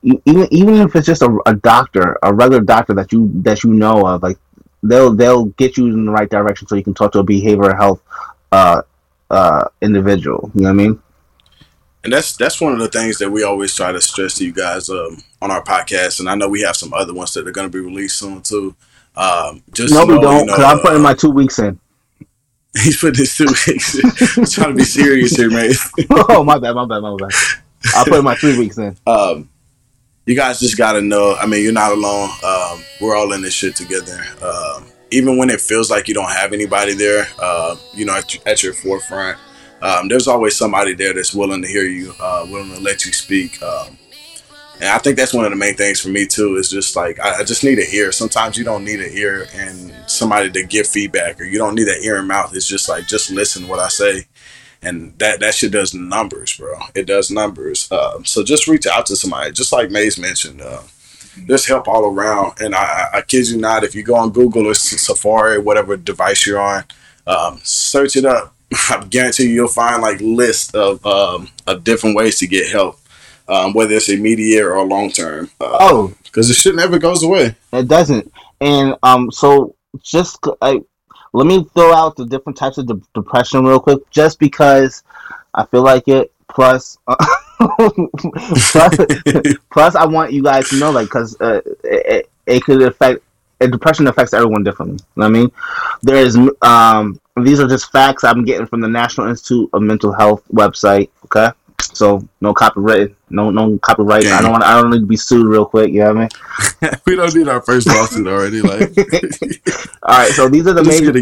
even 0.02 0.48
even 0.50 0.74
if 0.76 0.94
it's 0.94 1.06
just 1.06 1.22
a, 1.22 1.38
a 1.46 1.54
doctor 1.54 2.16
a 2.22 2.32
regular 2.32 2.62
doctor 2.62 2.94
that 2.94 3.12
you 3.12 3.30
that 3.42 3.64
you 3.64 3.72
know 3.72 4.06
of 4.06 4.22
like 4.22 4.38
they'll 4.86 5.12
they'll 5.14 5.46
get 5.46 5.76
you 5.76 5.86
in 5.86 6.06
the 6.06 6.12
right 6.12 6.28
direction 6.28 6.66
so 6.66 6.74
you 6.74 6.84
can 6.84 6.94
talk 6.94 7.12
to 7.12 7.18
a 7.18 7.24
behavioral 7.24 7.76
health 7.76 8.02
uh 8.52 8.82
uh 9.30 9.64
individual. 9.80 10.50
You 10.54 10.62
know 10.62 10.68
what 10.68 10.72
i 10.72 10.74
mean? 10.74 11.02
And 12.04 12.12
that's 12.12 12.36
that's 12.36 12.60
one 12.60 12.72
of 12.72 12.78
the 12.78 12.88
things 12.88 13.18
that 13.18 13.30
we 13.30 13.42
always 13.42 13.74
try 13.74 13.90
to 13.90 14.00
stress 14.00 14.34
to 14.38 14.44
you 14.44 14.52
guys 14.52 14.88
um, 14.88 15.22
on 15.42 15.50
our 15.50 15.62
podcast. 15.62 16.20
And 16.20 16.28
i 16.28 16.34
know 16.34 16.48
we 16.48 16.62
have 16.62 16.76
some 16.76 16.94
other 16.94 17.12
ones 17.12 17.34
that 17.34 17.46
are 17.48 17.52
going 17.52 17.70
to 17.70 17.72
be 17.72 17.84
released 17.84 18.18
soon 18.18 18.42
too. 18.42 18.76
Um, 19.16 19.62
just 19.72 19.92
no 19.92 20.04
we 20.04 20.20
don't 20.20 20.46
you 20.46 20.58
know, 20.58 20.64
i'm 20.64 20.78
putting 20.80 20.98
uh, 20.98 21.02
my 21.02 21.14
two 21.14 21.30
weeks 21.30 21.58
in. 21.58 21.78
He's 22.82 23.00
putting 23.00 23.18
his 23.18 23.34
two 23.34 23.46
weeks 23.46 23.94
in. 23.94 24.44
Trying 24.44 24.72
to 24.72 24.74
be 24.74 24.84
serious 24.84 25.34
here 25.34 25.50
man. 25.50 25.72
Oh 26.10 26.44
my 26.44 26.58
bad 26.58 26.74
my 26.74 26.84
bad 26.86 27.00
my 27.00 27.16
bad. 27.18 27.30
I'll 27.94 28.04
put 28.04 28.22
my 28.22 28.34
three 28.34 28.58
weeks 28.58 28.78
in. 28.78 28.96
Um, 29.06 29.48
you 30.26 30.34
guys 30.34 30.58
just 30.58 30.76
got 30.76 30.92
to 30.92 31.00
know. 31.00 31.36
I 31.36 31.46
mean, 31.46 31.62
you're 31.62 31.72
not 31.72 31.92
alone. 31.92 32.28
Um, 32.44 32.82
we're 33.00 33.16
all 33.16 33.32
in 33.32 33.42
this 33.42 33.54
shit 33.54 33.76
together. 33.76 34.20
Um, 34.42 34.84
even 35.12 35.38
when 35.38 35.50
it 35.50 35.60
feels 35.60 35.88
like 35.88 36.08
you 36.08 36.14
don't 36.14 36.30
have 36.30 36.52
anybody 36.52 36.94
there, 36.94 37.28
uh, 37.40 37.76
you 37.94 38.04
know, 38.04 38.16
at, 38.16 38.46
at 38.46 38.62
your 38.62 38.74
forefront, 38.74 39.38
um, 39.80 40.08
there's 40.08 40.26
always 40.26 40.56
somebody 40.56 40.94
there 40.94 41.14
that's 41.14 41.32
willing 41.32 41.62
to 41.62 41.68
hear 41.68 41.84
you, 41.84 42.12
uh, 42.20 42.44
willing 42.48 42.74
to 42.74 42.80
let 42.80 43.06
you 43.06 43.12
speak. 43.12 43.62
Um, 43.62 43.96
and 44.80 44.90
I 44.90 44.98
think 44.98 45.16
that's 45.16 45.32
one 45.32 45.44
of 45.44 45.52
the 45.52 45.56
main 45.56 45.74
things 45.74 46.00
for 46.00 46.08
me 46.08 46.26
too. 46.26 46.56
Is 46.56 46.68
just 46.68 46.96
like 46.96 47.20
I, 47.20 47.40
I 47.40 47.44
just 47.44 47.62
need 47.62 47.78
an 47.78 47.86
ear. 47.92 48.10
Sometimes 48.10 48.58
you 48.58 48.64
don't 48.64 48.84
need 48.84 49.00
an 49.00 49.10
ear 49.12 49.46
and 49.54 49.94
somebody 50.06 50.50
to 50.50 50.64
give 50.64 50.86
feedback, 50.86 51.40
or 51.40 51.44
you 51.44 51.56
don't 51.56 51.76
need 51.76 51.88
an 51.88 52.02
ear 52.02 52.18
and 52.18 52.28
mouth. 52.28 52.54
It's 52.54 52.66
just 52.66 52.88
like 52.88 53.06
just 53.06 53.30
listen 53.30 53.62
to 53.62 53.68
what 53.68 53.78
I 53.78 53.88
say 53.88 54.26
and 54.82 55.18
that 55.18 55.40
that 55.40 55.54
shit 55.54 55.72
does 55.72 55.94
numbers, 55.94 56.56
bro. 56.56 56.78
It 56.94 57.06
does 57.06 57.30
numbers. 57.30 57.90
Um, 57.90 58.24
so 58.24 58.44
just 58.44 58.68
reach 58.68 58.86
out 58.86 59.06
to 59.06 59.16
somebody, 59.16 59.52
just 59.52 59.72
like 59.72 59.90
Maze 59.90 60.18
mentioned. 60.18 60.60
Uh, 60.60 60.82
there's 61.46 61.66
help 61.66 61.86
all 61.86 62.06
around, 62.06 62.60
and 62.60 62.74
I, 62.74 63.08
I, 63.12 63.22
kid 63.22 63.48
you 63.48 63.58
not. 63.58 63.84
If 63.84 63.94
you 63.94 64.02
go 64.02 64.14
on 64.14 64.30
Google 64.30 64.66
or 64.66 64.74
Safari, 64.74 65.58
whatever 65.58 65.96
device 65.96 66.46
you're 66.46 66.60
on, 66.60 66.84
um, 67.26 67.60
search 67.62 68.16
it 68.16 68.24
up. 68.24 68.54
I 68.90 69.04
guarantee 69.08 69.44
you, 69.44 69.50
you'll 69.50 69.68
find 69.68 70.00
like 70.00 70.20
lists 70.20 70.74
of 70.74 71.04
um, 71.04 71.48
of 71.66 71.84
different 71.84 72.16
ways 72.16 72.38
to 72.38 72.46
get 72.46 72.70
help, 72.70 72.98
um, 73.48 73.74
whether 73.74 73.94
it's 73.94 74.08
immediate 74.08 74.64
or 74.64 74.82
long 74.84 75.10
term. 75.10 75.50
Uh, 75.60 75.76
oh 75.80 76.14
because 76.36 76.48
the 76.48 76.54
shit 76.54 76.74
never 76.74 76.98
goes 76.98 77.22
away. 77.22 77.54
it 77.72 77.88
doesn't 77.88 78.30
and 78.60 78.94
um 79.02 79.30
so 79.30 79.74
just 80.02 80.38
I, 80.60 80.82
let 81.32 81.46
me 81.46 81.64
throw 81.74 81.92
out 81.92 82.16
the 82.16 82.26
different 82.26 82.56
types 82.56 82.78
of 82.78 82.86
de- 82.86 83.00
depression 83.14 83.64
real 83.64 83.80
quick 83.80 83.98
just 84.10 84.38
because 84.38 85.02
i 85.54 85.64
feel 85.66 85.82
like 85.82 86.06
it 86.08 86.32
plus 86.48 86.98
plus, 88.70 88.96
plus 89.70 89.94
i 89.94 90.04
want 90.04 90.32
you 90.32 90.42
guys 90.42 90.68
to 90.68 90.78
know 90.78 90.90
like 90.90 91.06
because 91.06 91.38
uh, 91.40 91.60
it, 91.84 92.28
it 92.46 92.62
could 92.62 92.82
affect 92.82 93.22
uh, 93.60 93.66
depression 93.66 94.06
affects 94.06 94.34
everyone 94.34 94.62
differently 94.62 94.98
you 94.98 95.22
know 95.22 95.28
what 95.28 95.36
i 95.36 95.40
mean? 95.40 95.50
There's 96.02 96.36
um 96.62 97.20
these 97.42 97.60
are 97.60 97.68
just 97.68 97.90
facts 97.90 98.24
i'm 98.24 98.44
getting 98.44 98.66
from 98.66 98.80
the 98.80 98.88
national 98.88 99.28
institute 99.28 99.68
of 99.72 99.82
mental 99.82 100.12
health 100.12 100.42
website 100.52 101.10
okay 101.24 101.50
so 101.80 102.26
no 102.40 102.52
copyright 102.52 103.14
no 103.30 103.50
no 103.50 103.78
copyright. 103.78 104.26
I 104.26 104.40
don't 104.40 104.52
want 104.52 104.64
i 104.64 104.80
don't 104.80 104.90
need 104.90 105.00
to 105.00 105.06
be 105.06 105.16
sued 105.16 105.46
real 105.46 105.66
quick 105.66 105.90
you 105.92 106.00
know 106.00 106.14
what 106.14 106.32
i 106.82 106.88
mean? 106.88 107.00
We 107.06 107.16
don't 107.16 107.34
need 107.34 107.48
our 107.48 107.62
first 107.62 107.86
lawsuit 107.86 108.26
already. 108.26 108.60
Like, 108.62 108.96
all 110.02 110.18
right 110.18 110.30
so 110.32 110.48
these 110.48 110.66
are 110.66 110.72
the 110.74 110.82
just 110.82 111.02
major 111.02 111.12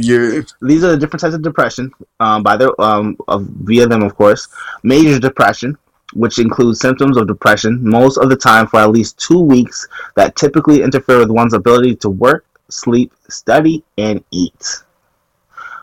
these 0.63 0.85
are 0.85 0.91
the 0.93 0.97
different 0.97 1.21
types 1.21 1.35
of 1.35 1.43
depression 1.43 1.93
um, 2.21 2.43
by 2.43 2.57
their 2.57 2.79
um, 2.81 3.17
of, 3.29 3.45
via 3.45 3.87
them 3.87 4.03
of 4.03 4.17
course. 4.17 4.49
Major 4.83 5.19
depression 5.19 5.77
which 6.13 6.39
includes 6.39 6.81
symptoms 6.81 7.17
of 7.17 7.27
depression 7.27 7.79
most 7.83 8.17
of 8.19 8.29
the 8.29 8.37
time 8.37 8.67
for 8.67 8.81
at 8.81 8.91
least 8.91 9.19
two 9.19 9.41
weeks 9.41 9.89
that 10.15 10.37
typically 10.37 10.83
interfere 10.83 11.19
with 11.19 11.31
one's 11.31 11.55
ability 11.55 11.97
to 11.97 12.11
work 12.11 12.45
sleep 12.71 13.13
study 13.29 13.85
and 13.99 14.25
eat. 14.31 14.83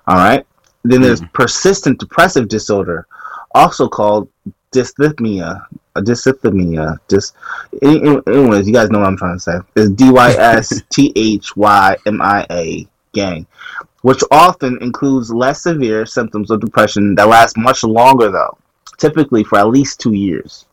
All 0.07 0.15
right? 0.15 0.45
Then 0.83 1.01
there's 1.01 1.21
persistent 1.33 1.99
depressive 1.99 2.47
disorder 2.47 3.07
also 3.53 3.87
called 3.87 4.29
dysthymia 4.71 5.65
a 5.95 6.01
dysthymia 6.01 6.97
any- 7.81 8.21
anyways 8.27 8.67
you 8.67 8.73
guys 8.73 8.89
know 8.89 8.99
what 8.99 9.07
i'm 9.07 9.17
trying 9.17 9.35
to 9.35 9.39
say. 9.39 9.57
It's 9.75 9.89
d-y-s-t-h-y-m-i-a 9.91 12.87
gang. 13.13 13.45
Which 14.01 14.23
often 14.31 14.79
includes 14.81 15.31
less 15.31 15.61
severe 15.61 16.07
symptoms 16.07 16.49
of 16.49 16.59
depression 16.59 17.13
that 17.15 17.27
last 17.27 17.55
much 17.55 17.83
longer, 17.83 18.31
though, 18.31 18.57
typically 18.97 19.43
for 19.43 19.59
at 19.59 19.67
least 19.67 19.99
two 19.99 20.13
years. 20.13 20.65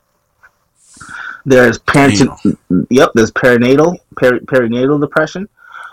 There's 1.44 1.78
parent- 1.78 2.30
yep, 2.88 3.10
there's 3.14 3.32
perinatal 3.32 3.98
peri- 4.16 4.40
perinatal 4.40 4.98
depression, 5.00 5.46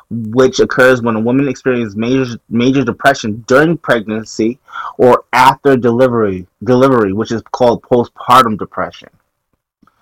which 0.09 0.59
occurs 0.59 1.01
when 1.01 1.15
a 1.15 1.19
woman 1.19 1.47
experiences 1.47 1.95
major 1.95 2.39
major 2.49 2.83
depression 2.83 3.43
during 3.47 3.77
pregnancy 3.77 4.59
or 4.97 5.25
after 5.33 5.75
delivery. 5.75 6.47
Delivery, 6.63 7.13
which 7.13 7.31
is 7.31 7.41
called 7.51 7.81
postpartum 7.81 8.57
depression. 8.57 9.09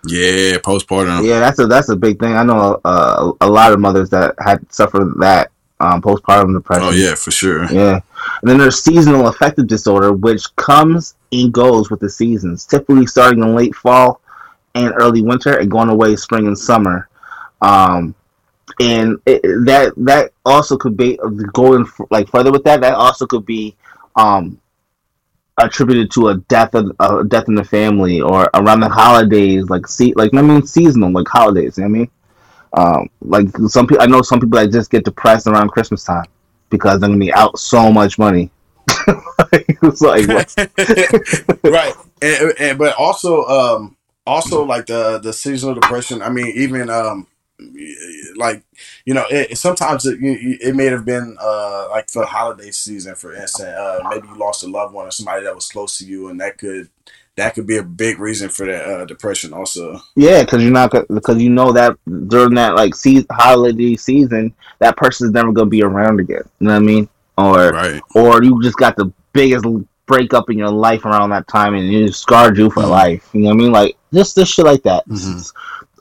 Yeah, 0.06 0.58
postpartum. 0.58 1.26
Yeah, 1.26 1.40
that's 1.40 1.60
a 1.60 1.68
that's 1.68 1.90
a 1.90 1.96
big 1.96 2.20
thing. 2.20 2.34
I 2.34 2.44
know 2.44 2.82
uh, 2.84 3.32
a 3.40 3.50
lot 3.50 3.72
of 3.72 3.80
mothers 3.80 4.10
that 4.10 4.36
had 4.40 4.72
suffered 4.72 5.14
that 5.20 5.52
um, 5.80 6.02
postpartum 6.02 6.54
depression. 6.54 6.88
Oh 6.88 6.92
yeah, 6.92 7.16
for 7.16 7.32
sure. 7.32 7.66
Yeah. 7.72 8.00
And 8.42 8.50
then 8.50 8.58
there's 8.58 8.82
seasonal 8.82 9.28
affective 9.28 9.68
disorder, 9.68 10.14
which 10.14 10.54
comes 10.56 11.16
and 11.32 11.54
goes 11.54 11.90
with 11.90 12.00
the 12.00 12.10
seasons, 12.10 12.66
typically 12.66 13.06
starting 13.06 13.44
in 13.44 13.56
late 13.56 13.76
fall 13.76 14.22
and 14.76 14.94
early 14.96 15.22
winter 15.22 15.58
and 15.58 15.70
going 15.70 15.90
away 15.90 16.16
spring 16.16 16.48
and 16.48 16.58
summer. 16.58 17.10
Um, 17.62 18.16
and 18.80 19.18
it, 19.26 19.42
that 19.66 19.94
that 19.98 20.32
also 20.46 20.78
could 20.78 20.98
be 20.98 21.20
going 21.54 21.86
like 22.10 22.30
further 22.30 22.52
with 22.52 22.64
that. 22.64 22.82
That 22.82 22.96
also 22.96 23.26
could 23.26 23.46
be 23.46 23.76
um, 24.16 24.60
attributed 25.60 26.12
to 26.12 26.30
a 26.30 26.38
death 26.38 26.74
of 26.74 26.92
a 27.00 27.24
death 27.24 27.48
in 27.48 27.56
the 27.56 27.64
family 27.64 28.22
or 28.22 28.50
around 28.54 28.80
the 28.80 28.90
holidays, 28.90 29.70
like 29.70 29.88
see, 29.88 30.14
like 30.16 30.34
I 30.34 30.42
mean 30.42 30.66
seasonal, 30.66 31.12
like 31.12 31.28
holidays. 31.28 31.78
You 31.78 31.84
know 31.84 31.90
what 31.90 31.96
I 31.96 32.00
mean? 32.00 32.12
Um, 32.76 33.10
like 33.22 33.48
some 33.70 33.86
people, 33.86 34.02
I 34.02 34.08
know 34.08 34.22
some 34.22 34.40
people 34.40 34.60
that 34.60 34.72
just 34.72 34.90
get 34.90 35.06
depressed 35.06 35.48
around 35.48 35.70
Christmas 35.70 36.04
time 36.04 36.26
because 36.70 37.00
they're 37.00 37.10
gonna 37.10 37.20
be 37.20 37.34
out 37.34 37.60
so 37.60 37.92
much 37.92 38.18
money. 38.18 38.50
it's 39.52 40.02
like 40.02 40.28
right, 41.64 41.94
and, 42.22 42.54
and 42.60 42.78
but 42.78 42.96
also 42.96 43.44
um 43.46 43.96
also 44.26 44.64
like 44.64 44.88
the 44.88 45.20
the 45.20 45.32
seasonal 45.32 45.76
depression. 45.76 46.22
I 46.22 46.30
mean, 46.30 46.48
even 46.56 46.90
um 46.90 47.28
like 48.36 48.64
you 49.06 49.14
know 49.14 49.26
it, 49.30 49.58
sometimes 49.58 50.06
it, 50.06 50.18
it 50.22 50.76
may 50.76 50.86
have 50.86 51.06
been 51.06 51.38
uh 51.42 51.88
like 51.90 52.10
for 52.10 52.20
the 52.22 52.26
holiday 52.26 52.72
season 52.72 53.16
for 53.16 53.34
instance 53.36 53.70
uh 53.70 54.00
maybe 54.10 54.28
you 54.28 54.36
lost 54.36 54.64
a 54.64 54.68
loved 54.68 54.94
one 54.94 55.06
or 55.08 55.12
somebody 55.12 55.44
that 55.44 55.56
was 55.56 55.68
close 55.70 55.98
to 55.98 56.06
you 56.06 56.30
and 56.30 56.40
that 56.40 56.58
could 56.58 56.90
that 57.36 57.56
could 57.56 57.66
be 57.66 57.78
a 57.78 57.84
big 57.84 58.20
reason 58.20 58.48
for 58.48 58.66
that 58.68 58.86
uh, 58.86 59.06
depression 59.06 59.54
also 59.54 60.00
Yeah, 60.16 60.44
because 60.44 60.62
you're 60.62 60.72
not 60.72 60.92
because 60.92 61.42
you 61.42 61.50
know 61.50 61.72
that 61.72 61.98
during 62.28 62.54
that 62.56 62.76
like 62.76 62.94
season, 62.96 63.26
holiday 63.32 63.96
season, 63.96 64.54
that 64.80 64.98
person's 64.98 65.32
never 65.32 65.52
gonna 65.52 65.70
be 65.70 65.82
around 65.82 66.20
again. 66.20 66.44
You 66.60 66.68
know 66.68 66.74
what 66.74 66.84
I 66.84 66.86
mean? 66.86 67.10
Or 67.38 67.72
right 67.72 68.02
or 68.14 68.44
you 68.44 68.62
just 68.62 68.78
got 68.78 68.96
the 68.96 69.12
biggest 69.34 69.66
breakup 70.06 70.50
in 70.52 70.60
your 70.60 70.70
life 70.70 71.06
around 71.06 71.32
that 71.32 71.48
time, 71.48 71.74
and 71.74 71.92
it 71.92 72.14
scarred 72.14 72.56
you 72.58 72.70
for 72.70 72.84
Mhm. 72.84 72.90
life. 72.90 73.28
You 73.34 73.42
know 73.42 73.48
what 73.48 73.54
I 73.54 73.58
mean? 73.58 73.72
Like 73.72 73.96
just 74.14 74.36
this 74.36 74.50
shit 74.50 74.66
like 74.66 74.84
that. 74.84 75.08
Mhm. 75.10 75.52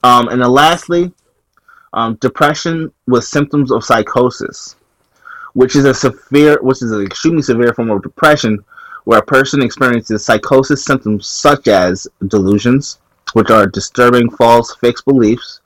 Um, 0.03 0.29
and 0.29 0.43
then 0.43 0.51
lastly, 0.51 1.13
um, 1.93 2.15
depression 2.17 2.93
with 3.07 3.25
symptoms 3.25 3.71
of 3.71 3.85
psychosis, 3.85 4.77
which 5.55 5.77
is 5.77 5.85
a 5.85 5.95
severe, 5.95 6.59
which 6.63 6.83
is 6.83 6.91
an 6.93 7.05
extremely 7.05 7.43
severe 7.43 7.75
form 7.75 7.91
of 7.91 8.03
depression, 8.03 8.65
where 9.05 9.19
a 9.19 9.25
person 9.25 9.63
experiences 9.63 10.25
psychosis 10.25 10.85
symptoms 10.85 11.27
such 11.27 11.69
as 11.69 12.07
delusions, 12.29 12.99
which 13.35 13.51
are 13.51 13.67
disturbing 13.67 14.31
false 14.31 14.75
fixed 14.77 15.05
beliefs, 15.05 15.61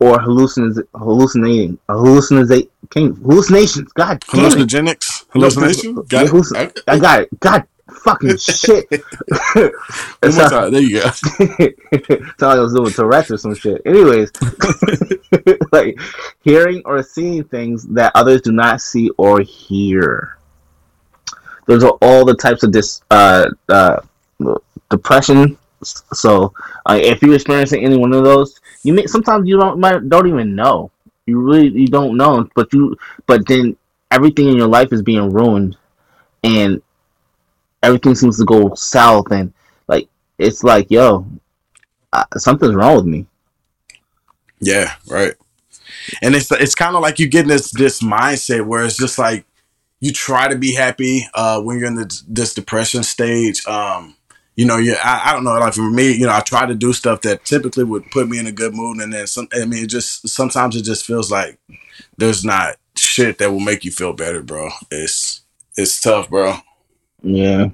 or 0.00 0.18
hallucin- 0.18 0.82
hallucinating, 0.94 1.78
hallucinate, 1.88 2.68
hallucinations. 2.92 3.92
God 3.92 4.20
hallucinogenics 4.22 5.26
hallucination 5.30 5.94
No, 5.94 6.02
got 6.02 6.24
it. 6.24 6.80
I 6.88 6.98
got 6.98 7.20
it. 7.22 7.40
God 7.40 7.66
fucking 7.90 8.36
shit. 8.36 8.88
One 9.54 10.34
more 10.34 10.48
time. 10.48 10.72
There 10.72 10.80
you 10.80 11.00
go. 11.00 11.10
Sound 11.10 12.40
like 12.40 12.42
I 12.42 12.60
was 12.60 12.74
doing 12.74 12.90
Tourette's 12.90 13.30
or 13.30 13.36
some 13.36 13.54
shit. 13.54 13.82
Anyways, 13.84 14.30
like 15.72 15.98
hearing 16.42 16.82
or 16.84 17.02
seeing 17.02 17.44
things 17.44 17.84
that 17.88 18.12
others 18.14 18.42
do 18.42 18.52
not 18.52 18.80
see 18.80 19.10
or 19.18 19.40
hear. 19.40 20.38
Those 21.66 21.84
are 21.84 21.96
all 22.02 22.24
the 22.24 22.34
types 22.34 22.62
of 22.62 22.72
dis 22.72 23.02
uh, 23.10 23.48
uh, 23.68 24.00
depression. 24.90 25.56
So, 25.82 26.52
uh, 26.86 26.98
if 27.00 27.22
you're 27.22 27.34
experiencing 27.34 27.84
any 27.84 27.96
one 27.96 28.12
of 28.12 28.24
those, 28.24 28.60
you 28.82 28.92
may 28.92 29.06
sometimes 29.06 29.48
you 29.48 29.58
don't 29.58 29.78
might, 29.78 30.08
don't 30.08 30.28
even 30.28 30.54
know. 30.54 30.90
You 31.26 31.40
really 31.40 31.68
you 31.68 31.86
don't 31.86 32.16
know, 32.16 32.48
but 32.54 32.72
you 32.72 32.96
but 33.26 33.46
then 33.46 33.76
everything 34.10 34.48
in 34.48 34.56
your 34.56 34.66
life 34.66 34.92
is 34.92 35.02
being 35.02 35.30
ruined, 35.30 35.76
and 36.42 36.82
everything 37.82 38.14
seems 38.14 38.38
to 38.38 38.44
go 38.44 38.74
south, 38.74 39.30
and 39.30 39.52
like 39.88 40.08
it's 40.38 40.62
like 40.62 40.90
yo, 40.90 41.26
uh, 42.12 42.24
something's 42.36 42.74
wrong 42.74 42.96
with 42.96 43.06
me. 43.06 43.26
Yeah, 44.60 44.94
right. 45.08 45.34
And 46.22 46.34
it's 46.34 46.50
it's 46.52 46.74
kind 46.74 46.96
of 46.96 47.02
like 47.02 47.18
you 47.18 47.28
get 47.28 47.46
this 47.46 47.70
this 47.70 48.00
mindset 48.02 48.66
where 48.66 48.84
it's 48.84 48.96
just 48.96 49.18
like 49.18 49.44
you 50.00 50.12
try 50.12 50.48
to 50.48 50.56
be 50.56 50.74
happy 50.74 51.26
uh, 51.34 51.60
when 51.60 51.78
you're 51.78 51.88
in 51.88 51.94
the, 51.94 52.22
this 52.26 52.54
depression 52.54 53.02
stage. 53.02 53.66
Um, 53.66 54.16
you 54.56 54.66
know, 54.66 54.78
yeah, 54.78 54.96
I, 55.02 55.30
I 55.30 55.32
don't 55.32 55.44
know. 55.44 55.52
Like 55.52 55.74
for 55.74 55.90
me, 55.90 56.12
you 56.12 56.26
know, 56.26 56.34
I 56.34 56.40
try 56.40 56.66
to 56.66 56.74
do 56.74 56.92
stuff 56.92 57.22
that 57.22 57.44
typically 57.44 57.84
would 57.84 58.10
put 58.10 58.28
me 58.28 58.38
in 58.38 58.46
a 58.46 58.52
good 58.52 58.74
mood, 58.74 58.98
and 58.98 59.12
then 59.12 59.26
some. 59.26 59.48
I 59.52 59.64
mean, 59.64 59.84
it 59.84 59.88
just 59.88 60.28
sometimes 60.28 60.76
it 60.76 60.82
just 60.82 61.06
feels 61.06 61.30
like 61.30 61.58
there's 62.16 62.44
not 62.44 62.76
shit 62.96 63.38
that 63.38 63.50
will 63.50 63.60
make 63.60 63.84
you 63.84 63.90
feel 63.90 64.12
better, 64.12 64.42
bro. 64.42 64.70
It's 64.90 65.42
it's 65.76 66.00
tough, 66.00 66.28
bro. 66.28 66.56
Yeah, 67.22 67.68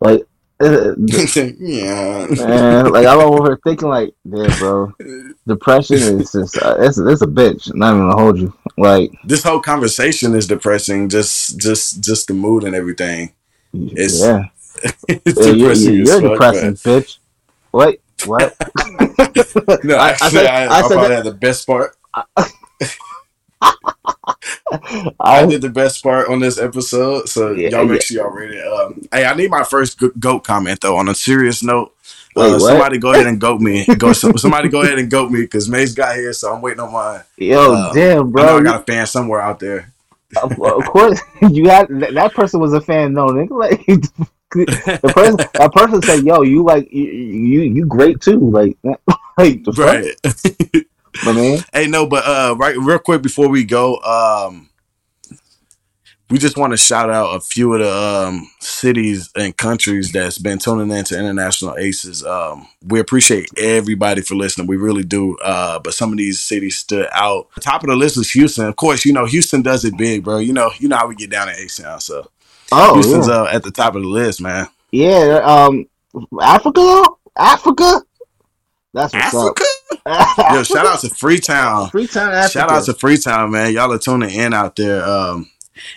like. 0.00 0.22
Yeah. 0.60 2.26
man, 2.30 2.90
like 2.90 3.06
I'm 3.06 3.20
over 3.20 3.44
here 3.50 3.60
thinking, 3.62 3.88
like, 3.88 4.12
yeah, 4.24 4.52
bro, 4.58 4.92
depression 5.46 5.98
is 5.98 6.32
just 6.32 6.58
uh, 6.60 6.74
it's 6.80 6.98
it's 6.98 7.22
a 7.22 7.26
bitch. 7.28 7.72
Not 7.76 7.94
even 7.94 8.08
gonna 8.10 8.20
hold 8.20 8.38
you. 8.40 8.52
Like, 8.76 9.12
This 9.22 9.44
whole 9.44 9.60
conversation 9.60 10.34
is 10.34 10.48
depressing. 10.48 11.08
Just 11.10 11.60
just 11.60 12.02
just 12.02 12.26
the 12.26 12.34
mood 12.34 12.64
and 12.64 12.74
everything. 12.74 13.34
It's 13.72 14.20
yeah, 14.20 14.46
it's 15.06 15.38
yeah 15.46 15.52
you're, 15.52 15.54
depressing 15.74 15.94
you're, 15.94 16.04
you're 16.06 16.20
fuck, 16.22 16.32
depressing, 16.32 16.74
bitch. 16.74 17.18
Wait, 17.70 18.00
what? 18.26 18.56
No, 19.84 19.94
I- 19.96 20.08
I 20.08 20.10
actually, 20.10 20.30
said- 20.30 20.46
I, 20.46 20.64
I 20.64 20.78
I, 20.78 20.82
said 20.82 20.88
probably 20.88 21.08
that- 21.08 21.14
had 21.14 21.24
the 21.24 21.34
best 21.34 21.66
part. 21.68 21.96
I 24.70 25.12
I, 25.20 25.46
did 25.46 25.62
the 25.62 25.70
best 25.70 26.02
part 26.02 26.28
on 26.28 26.40
this 26.40 26.58
episode, 26.58 27.28
so 27.28 27.52
Yeah, 27.52 27.70
y'all 27.70 27.84
make 27.84 28.00
yeah. 28.00 28.04
sure 28.04 28.22
y'all 28.22 28.32
read 28.32 28.50
it. 28.50 28.66
Um, 28.66 29.08
hey, 29.12 29.24
I 29.24 29.34
need 29.34 29.50
my 29.50 29.64
first 29.64 30.00
goat 30.18 30.44
comment 30.44 30.80
though. 30.80 30.96
On 30.96 31.08
a 31.08 31.14
serious 31.14 31.62
note, 31.62 31.94
Wait, 32.38 32.52
uh, 32.52 32.58
somebody 32.58 32.98
go 32.98 33.12
ahead 33.12 33.26
and 33.26 33.40
goat 33.40 33.60
me. 33.60 33.84
Go, 33.96 34.12
somebody 34.12 34.68
go 34.68 34.82
ahead 34.82 34.98
and 34.98 35.10
goat 35.10 35.30
me 35.30 35.40
because 35.40 35.68
Maze 35.68 35.94
got 35.94 36.14
here, 36.14 36.32
so 36.32 36.54
I'm 36.54 36.62
waiting 36.62 36.80
on 36.80 36.92
mine. 36.92 37.22
yo, 37.36 37.74
uh, 37.74 37.92
damn, 37.92 38.28
I 38.28 38.30
bro. 38.30 38.58
I 38.58 38.62
got 38.62 38.80
a 38.80 38.84
fan 38.84 39.06
somewhere 39.06 39.40
out 39.40 39.58
there. 39.58 39.92
of, 40.42 40.52
of 40.52 40.84
course, 40.84 41.20
you 41.50 41.64
got 41.64 41.88
that, 41.88 42.32
person 42.34 42.60
was 42.60 42.72
a 42.72 42.80
fan. 42.80 43.12
No, 43.14 43.26
nigga, 43.26 43.50
like 43.58 43.84
the 43.86 45.10
person, 45.14 45.36
that 45.54 45.72
person 45.72 46.02
said, 46.02 46.24
"Yo, 46.24 46.42
you 46.42 46.62
like 46.62 46.92
you 46.92 47.04
you, 47.04 47.60
you 47.62 47.86
great 47.86 48.20
too." 48.20 48.38
Like, 48.38 48.76
like 49.36 49.62
Right. 49.76 50.14
My 51.24 51.32
man. 51.32 51.58
Hey, 51.72 51.86
no, 51.86 52.06
but 52.06 52.24
uh, 52.26 52.54
right, 52.58 52.76
real 52.78 52.98
quick 52.98 53.22
before 53.22 53.48
we 53.48 53.64
go, 53.64 53.96
um, 53.98 54.68
we 56.30 56.38
just 56.38 56.58
want 56.58 56.72
to 56.72 56.76
shout 56.76 57.08
out 57.08 57.34
a 57.36 57.40
few 57.40 57.72
of 57.74 57.80
the 57.80 57.90
um 57.90 58.50
cities 58.60 59.30
and 59.34 59.56
countries 59.56 60.12
that's 60.12 60.38
been 60.38 60.58
tuning 60.58 60.90
into 60.96 61.18
International 61.18 61.76
Aces. 61.78 62.24
Um, 62.24 62.68
we 62.86 63.00
appreciate 63.00 63.48
everybody 63.56 64.20
for 64.20 64.34
listening. 64.34 64.66
We 64.66 64.76
really 64.76 65.04
do. 65.04 65.36
Uh, 65.38 65.78
but 65.78 65.94
some 65.94 66.12
of 66.12 66.18
these 66.18 66.40
cities 66.40 66.76
stood 66.76 67.08
out. 67.12 67.48
The 67.54 67.62
Top 67.62 67.82
of 67.82 67.88
the 67.88 67.96
list 67.96 68.18
is 68.18 68.30
Houston. 68.32 68.66
Of 68.66 68.76
course, 68.76 69.04
you 69.06 69.12
know 69.14 69.24
Houston 69.24 69.62
does 69.62 69.84
it 69.86 69.96
big, 69.96 70.24
bro. 70.24 70.38
You 70.38 70.52
know, 70.52 70.70
you 70.78 70.88
know 70.88 70.96
how 70.96 71.06
we 71.08 71.14
get 71.14 71.30
down 71.30 71.48
in 71.48 71.54
A 71.54 71.68
Sound. 71.68 72.02
So 72.02 72.30
Oh, 72.70 72.94
Houston's 72.94 73.28
yeah. 73.28 73.34
uh, 73.34 73.48
at 73.50 73.62
the 73.62 73.70
top 73.70 73.94
of 73.94 74.02
the 74.02 74.08
list, 74.08 74.42
man. 74.42 74.68
yeah. 74.92 75.40
Um, 75.42 75.86
Africa, 76.42 76.80
though? 76.80 77.18
Africa. 77.36 78.02
That's 78.92 79.14
what's 79.14 79.34
Africa. 79.34 79.62
up. 79.62 79.77
Yo, 80.06 80.62
shout 80.62 80.86
out 80.86 81.00
to 81.00 81.08
Freetown. 81.08 81.90
Freetown, 81.90 82.30
Africa. 82.30 82.50
Shout 82.50 82.70
out 82.70 82.84
to 82.84 82.94
Freetown, 82.94 83.50
man. 83.50 83.72
Y'all 83.72 83.92
are 83.92 83.98
tuning 83.98 84.30
in 84.30 84.52
out 84.52 84.76
there. 84.76 85.04
Um, 85.04 85.50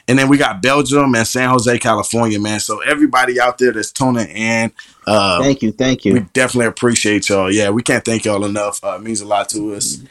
and 0.07 0.17
then 0.17 0.29
we 0.29 0.37
got 0.37 0.61
Belgium 0.61 1.15
and 1.15 1.27
San 1.27 1.49
Jose, 1.49 1.79
California, 1.79 2.39
man. 2.39 2.59
So 2.59 2.79
everybody 2.81 3.39
out 3.39 3.57
there 3.57 3.71
that's 3.71 3.91
tuning 3.91 4.27
in, 4.29 4.71
uh, 5.07 5.41
thank 5.41 5.61
you, 5.61 5.71
thank 5.71 6.05
you. 6.05 6.13
we 6.13 6.19
definitely 6.33 6.67
appreciate 6.67 7.29
y'all. 7.29 7.51
Yeah, 7.51 7.69
we 7.69 7.81
can't 7.81 8.05
thank 8.05 8.25
y'all 8.25 8.45
enough. 8.45 8.83
Uh, 8.83 8.95
it 8.95 9.01
means 9.01 9.21
a 9.21 9.25
lot 9.25 9.49
to 9.49 9.73
us. 9.73 10.01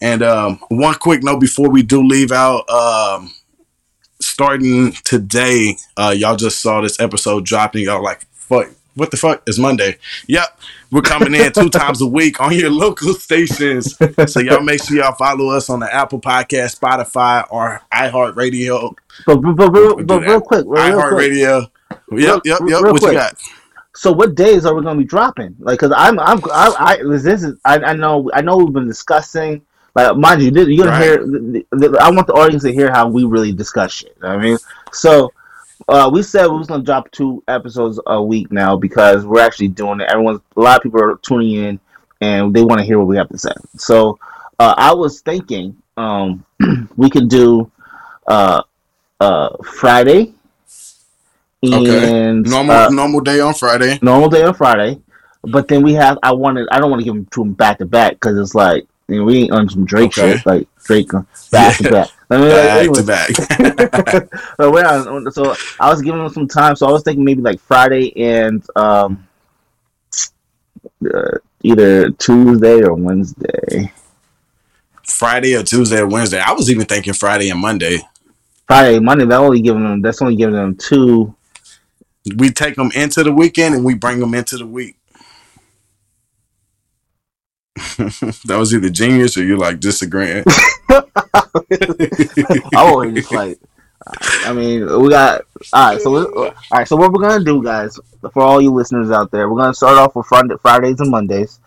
And 0.00 0.22
um, 0.22 0.60
one 0.68 0.94
quick 0.94 1.22
note 1.22 1.40
before 1.40 1.70
we 1.70 1.82
do 1.82 2.02
leave 2.02 2.30
out, 2.30 2.68
um, 2.68 3.32
starting 4.20 4.92
today, 5.04 5.76
uh, 5.96 6.14
y'all 6.16 6.36
just 6.36 6.60
saw 6.60 6.80
this 6.80 7.00
episode 7.00 7.44
dropping. 7.44 7.84
Y'all 7.84 8.02
like, 8.02 8.20
fuck, 8.32 8.68
what 8.94 9.10
the 9.10 9.16
fuck? 9.16 9.42
It's 9.46 9.58
Monday. 9.58 9.96
Yep, 10.28 10.60
we're 10.94 11.02
coming 11.02 11.34
in 11.34 11.50
two 11.52 11.68
times 11.70 12.00
a 12.00 12.06
week 12.06 12.40
on 12.40 12.52
your 12.52 12.70
local 12.70 13.12
stations. 13.26 13.96
So 14.28 14.38
y'all 14.38 14.62
make 14.62 14.80
sure 14.82 14.96
y'all 14.96 15.14
follow 15.16 15.48
us 15.50 15.68
on 15.68 15.80
the 15.80 15.92
Apple 15.92 16.20
Podcast, 16.20 16.78
Spotify, 16.78 17.44
or 17.50 17.82
iHeartRadio. 17.92 18.94
But, 19.26 19.36
but, 19.38 19.54
but, 19.56 19.72
real, 19.72 19.96
but 20.04 20.20
real 20.20 20.40
quick, 20.40 20.64
real, 20.68 20.82
iHeartRadio. 20.84 21.68
Yep, 21.90 22.10
yep, 22.12 22.42
yep. 22.44 22.60
real 22.60 22.82
What 22.82 23.00
quick. 23.00 23.12
you 23.12 23.18
got? 23.18 23.36
So, 23.96 24.12
what 24.12 24.36
days 24.36 24.64
are 24.66 24.74
we 24.74 24.82
going 24.82 24.96
to 24.96 25.02
be 25.02 25.08
dropping? 25.08 25.56
Like, 25.58 25.80
cause 25.80 25.92
I'm, 25.96 26.18
I'm, 26.20 26.38
I, 26.52 26.74
I 26.78 26.96
this 27.02 27.42
is, 27.42 27.58
I, 27.64 27.78
I 27.78 27.92
know, 27.94 28.30
I 28.32 28.40
know 28.40 28.56
we've 28.58 28.72
been 28.72 28.86
discussing. 28.86 29.62
Like, 29.96 30.16
mind 30.16 30.42
you, 30.42 30.50
you're 30.52 30.84
gonna 30.86 30.90
Right. 30.96 31.62
hear. 31.82 31.96
I 32.00 32.10
want 32.10 32.26
the 32.28 32.34
audience 32.34 32.62
to 32.64 32.72
hear 32.72 32.90
how 32.92 33.08
we 33.08 33.24
really 33.24 33.52
discuss 33.52 33.92
shit. 33.92 34.16
I 34.22 34.36
mean, 34.36 34.58
so 34.92 35.32
uh, 35.88 36.10
we 36.12 36.22
said 36.22 36.46
we 36.46 36.56
was 36.58 36.66
gonna 36.66 36.82
drop 36.82 37.10
two 37.10 37.42
episodes 37.48 38.00
a 38.06 38.22
week 38.22 38.50
now 38.52 38.76
because 38.76 39.24
we're 39.26 39.40
actually 39.40 39.68
doing 39.68 40.00
it. 40.00 40.08
Everyone's, 40.10 40.40
a 40.56 40.60
lot 40.60 40.76
of 40.76 40.82
people 40.82 41.02
are 41.02 41.16
tuning 41.22 41.52
in 41.64 41.80
and 42.20 42.54
they 42.54 42.62
want 42.62 42.78
to 42.80 42.84
hear 42.84 42.98
what 42.98 43.08
we 43.08 43.16
have 43.16 43.28
to 43.28 43.38
say. 43.38 43.52
So, 43.76 44.18
uh, 44.58 44.74
I 44.76 44.94
was 44.94 45.20
thinking, 45.20 45.76
um, 45.96 46.44
we 46.96 47.10
could 47.10 47.28
do, 47.28 47.70
uh, 48.26 48.62
uh, 49.20 49.56
Friday. 49.64 50.32
Okay. 51.64 52.08
And 52.10 52.44
Normal, 52.44 52.76
uh, 52.76 52.90
normal 52.90 53.20
day 53.20 53.40
on 53.40 53.54
Friday. 53.54 53.98
normal 54.02 54.28
day 54.28 54.42
on 54.42 54.52
Friday, 54.54 55.00
but 55.42 55.66
then 55.66 55.82
we 55.82 55.94
have. 55.94 56.18
I 56.22 56.32
wanted. 56.32 56.68
I 56.70 56.78
don't 56.78 56.90
want 56.90 57.00
to 57.00 57.04
give 57.04 57.14
them 57.14 57.26
to 57.32 57.40
them 57.40 57.54
back 57.54 57.78
to 57.78 57.86
back 57.86 58.12
because 58.12 58.36
it's 58.38 58.54
like 58.54 58.86
you 59.08 59.16
know, 59.18 59.24
we 59.24 59.44
ain't 59.44 59.52
on 59.52 59.68
some 59.70 59.86
Drake 59.86 60.16
Okay. 60.18 60.36
shit 60.36 60.46
like 60.46 60.68
Drake 60.84 61.14
uh, 61.14 61.22
back 61.50 61.78
Yeah. 61.80 61.86
to 61.86 61.90
back. 61.90 62.08
I 62.34 62.38
mean, 62.38 62.48
Back 62.50 62.80
anyway. 62.80 62.94
to 62.94 63.02
back. 63.02 64.28
but 64.58 64.86
on, 64.86 65.30
so 65.30 65.54
I 65.78 65.90
was 65.90 66.02
giving 66.02 66.20
them 66.20 66.32
some 66.32 66.48
time, 66.48 66.74
so 66.74 66.86
I 66.86 66.90
was 66.90 67.02
thinking 67.02 67.24
maybe 67.24 67.42
like 67.42 67.60
Friday 67.60 68.12
and 68.16 68.64
um, 68.74 69.26
uh, 71.14 71.38
either 71.62 72.10
Tuesday 72.10 72.82
or 72.82 72.94
Wednesday. 72.94 73.92
Friday 75.04 75.54
or 75.54 75.62
Tuesday 75.62 76.00
or 76.00 76.08
Wednesday. 76.08 76.40
I 76.40 76.52
was 76.52 76.70
even 76.70 76.86
thinking 76.86 77.12
Friday 77.12 77.50
and 77.50 77.60
Monday. 77.60 78.00
Friday, 78.66 78.98
Monday. 78.98 79.26
That 79.26 79.38
only 79.38 79.60
giving 79.60 79.84
them. 79.84 80.02
That's 80.02 80.20
only 80.20 80.36
giving 80.36 80.54
them 80.54 80.74
two. 80.76 81.34
we 82.36 82.50
take 82.50 82.74
them 82.74 82.90
into 82.94 83.22
the 83.22 83.32
weekend 83.32 83.74
and 83.76 83.84
we 83.84 83.94
bring 83.94 84.18
them 84.18 84.34
into 84.34 84.56
the 84.56 84.66
week. 84.66 84.96
that 87.96 88.56
was 88.56 88.72
either 88.72 88.88
genius 88.88 89.36
or 89.36 89.44
you're 89.44 89.58
like 89.58 89.80
disagreeing. 89.80 90.44
I 90.90 92.62
always 92.74 93.14
just 93.14 93.32
like. 93.32 93.58
I 94.44 94.52
mean, 94.52 94.80
we 95.00 95.08
got 95.08 95.42
all 95.72 95.92
right. 95.92 96.00
So, 96.00 96.10
we, 96.10 96.20
all 96.20 96.54
right. 96.70 96.86
So, 96.86 96.94
what 96.94 97.10
we're 97.12 97.22
gonna 97.22 97.42
do, 97.42 97.62
guys, 97.62 97.98
for 98.32 98.42
all 98.42 98.60
you 98.60 98.70
listeners 98.70 99.10
out 99.10 99.30
there, 99.30 99.48
we're 99.48 99.56
gonna 99.56 99.74
start 99.74 99.96
off 99.96 100.14
with 100.14 100.26
Friday, 100.26 100.54
Fridays 100.60 101.00
and 101.00 101.10
Mondays, 101.10 101.58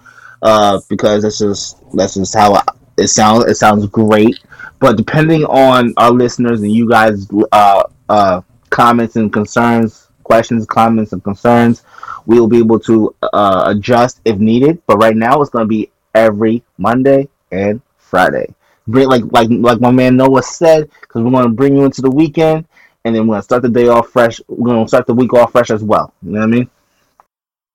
uh, 0.44 0.80
because 0.88 1.24
that's 1.24 1.40
just 1.40 1.78
that's 1.94 2.14
just 2.14 2.36
how 2.36 2.62
it 2.98 3.08
sounds. 3.08 3.46
It 3.46 3.56
sounds 3.56 3.88
great. 3.88 4.40
But 4.80 4.98
depending 4.98 5.46
on 5.46 5.94
our 5.98 6.12
listeners 6.12 6.62
and 6.62 6.72
you 6.72 6.88
guys, 6.88 7.28
uh, 7.52 7.84
uh, 8.08 8.42
comments 8.70 9.16
and 9.16 9.34
concerns, 9.34 10.08
questions, 10.24 10.66
comments, 10.68 11.14
and 11.14 11.24
concerns, 11.24 11.84
we 12.28 12.40
will 12.40 12.48
be 12.48 12.60
able 12.60 12.80
to 12.82 13.16
uh, 13.24 13.64
adjust 13.76 14.22
if 14.26 14.38
needed. 14.38 14.82
But 14.86 14.98
right 14.98 15.16
now, 15.16 15.42
it's 15.42 15.50
gonna 15.50 15.66
be 15.66 15.90
every 16.18 16.64
Monday 16.78 17.30
and 17.52 17.82
Friday. 17.98 18.54
Bring 18.88 19.08
like 19.08 19.24
like 19.32 19.48
like 19.50 19.82
my 19.82 19.92
man 19.92 20.18
Noah 20.18 20.44
said, 20.44 20.90
because 21.02 21.24
we're 21.24 21.32
gonna 21.32 21.50
bring 21.50 21.76
you 21.76 21.84
into 21.84 22.02
the 22.02 22.12
weekend, 22.12 22.66
and 23.04 23.16
then 23.16 23.28
we're 23.28 23.36
gonna 23.36 23.44
start 23.44 23.62
the 23.62 23.70
day 23.70 23.88
off 23.88 24.10
fresh. 24.10 24.42
We're 24.48 24.74
gonna 24.74 24.88
start 24.88 25.06
the 25.08 25.14
week 25.14 25.34
off 25.34 25.52
fresh 25.52 25.72
as 25.72 25.84
well. 25.84 26.14
You 26.22 26.32
know 26.32 26.40
what 26.40 26.46
I 26.46 26.48
mean? 26.48 26.70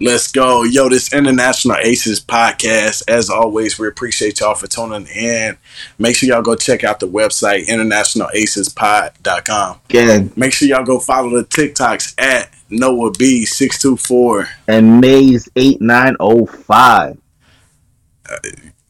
Let's 0.00 0.32
go. 0.32 0.62
Yo, 0.64 0.88
this 0.88 1.12
International 1.12 1.76
Aces 1.76 2.20
podcast. 2.20 3.04
As 3.06 3.30
always, 3.30 3.78
we 3.78 3.86
appreciate 3.86 4.40
y'all 4.40 4.56
for 4.56 4.66
tuning 4.66 5.06
in. 5.06 5.56
Make 5.96 6.16
sure 6.16 6.28
y'all 6.28 6.42
go 6.42 6.56
check 6.56 6.82
out 6.82 6.98
the 6.98 7.06
website, 7.06 7.66
internationalacespod.com. 7.66 9.80
Again. 9.90 10.32
Make 10.34 10.54
sure 10.54 10.66
y'all 10.66 10.84
go 10.84 10.98
follow 10.98 11.40
the 11.40 11.44
TikToks 11.44 12.20
at 12.20 12.52
Noah 12.68 13.12
B624 13.12 14.48
and 14.66 15.00
Maze 15.00 15.48
8905. 15.54 16.10
Uh, 16.10 16.16
all 16.18 16.48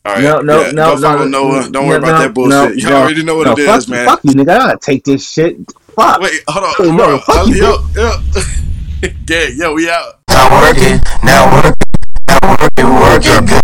right. 0.05 0.22
No, 0.22 0.40
no, 0.40 0.61
yeah, 0.62 0.70
no, 0.72 0.94
go 0.94 1.02
follow 1.02 1.24
no, 1.24 1.48
Noah. 1.50 1.70
Don't 1.70 1.88
worry 1.88 2.00
no, 2.00 2.09
about 2.09 2.18
no, 2.18 2.22
that 2.26 2.35
bullshit. 2.35 2.50
no, 2.50 2.68
Y'all 2.72 2.90
no, 2.90 2.96
already 3.02 3.22
know 3.24 3.37
what 3.37 3.46
no, 3.46 3.52
it 3.52 3.66
fuck 3.66 3.78
is, 3.78 3.88
man. 3.88 4.07
Fuck 4.07 4.20
you, 4.24 4.33
nigga. 4.33 4.50
I 4.50 4.59
gotta 4.59 4.78
take 4.78 5.05
this 5.05 5.31
shit. 5.31 5.57
Fuck. 5.94 6.20
Wait, 6.20 6.40
hold 6.48 6.64
on. 6.64 6.74
Hey, 6.78 6.96
no, 6.96 7.14
on. 7.14 7.20
fuck 7.20 7.46
you, 7.48 7.55
yo, 7.57 7.78
yo. 7.94 8.16
yeah, 9.28 9.48
yo, 9.55 9.74
we 9.74 9.90
out. 9.90 10.20
Now 10.28 10.61
working, 10.61 11.00
now 11.22 11.52
working, 11.55 11.74
now 12.28 12.38
working, 12.50 12.88
working 12.88 13.46
good. 13.46 13.62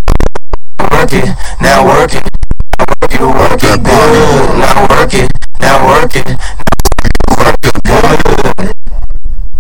Working, 0.93 1.35
now 1.61 1.87
working, 1.87 2.23
now 2.69 2.85
working, 3.01 3.29
working 3.29 3.83
good. 3.83 4.59
Now 4.59 4.87
working, 4.89 5.29
now 5.61 5.87
working, 5.89 6.39
now 7.85 8.03
working, 8.03 8.78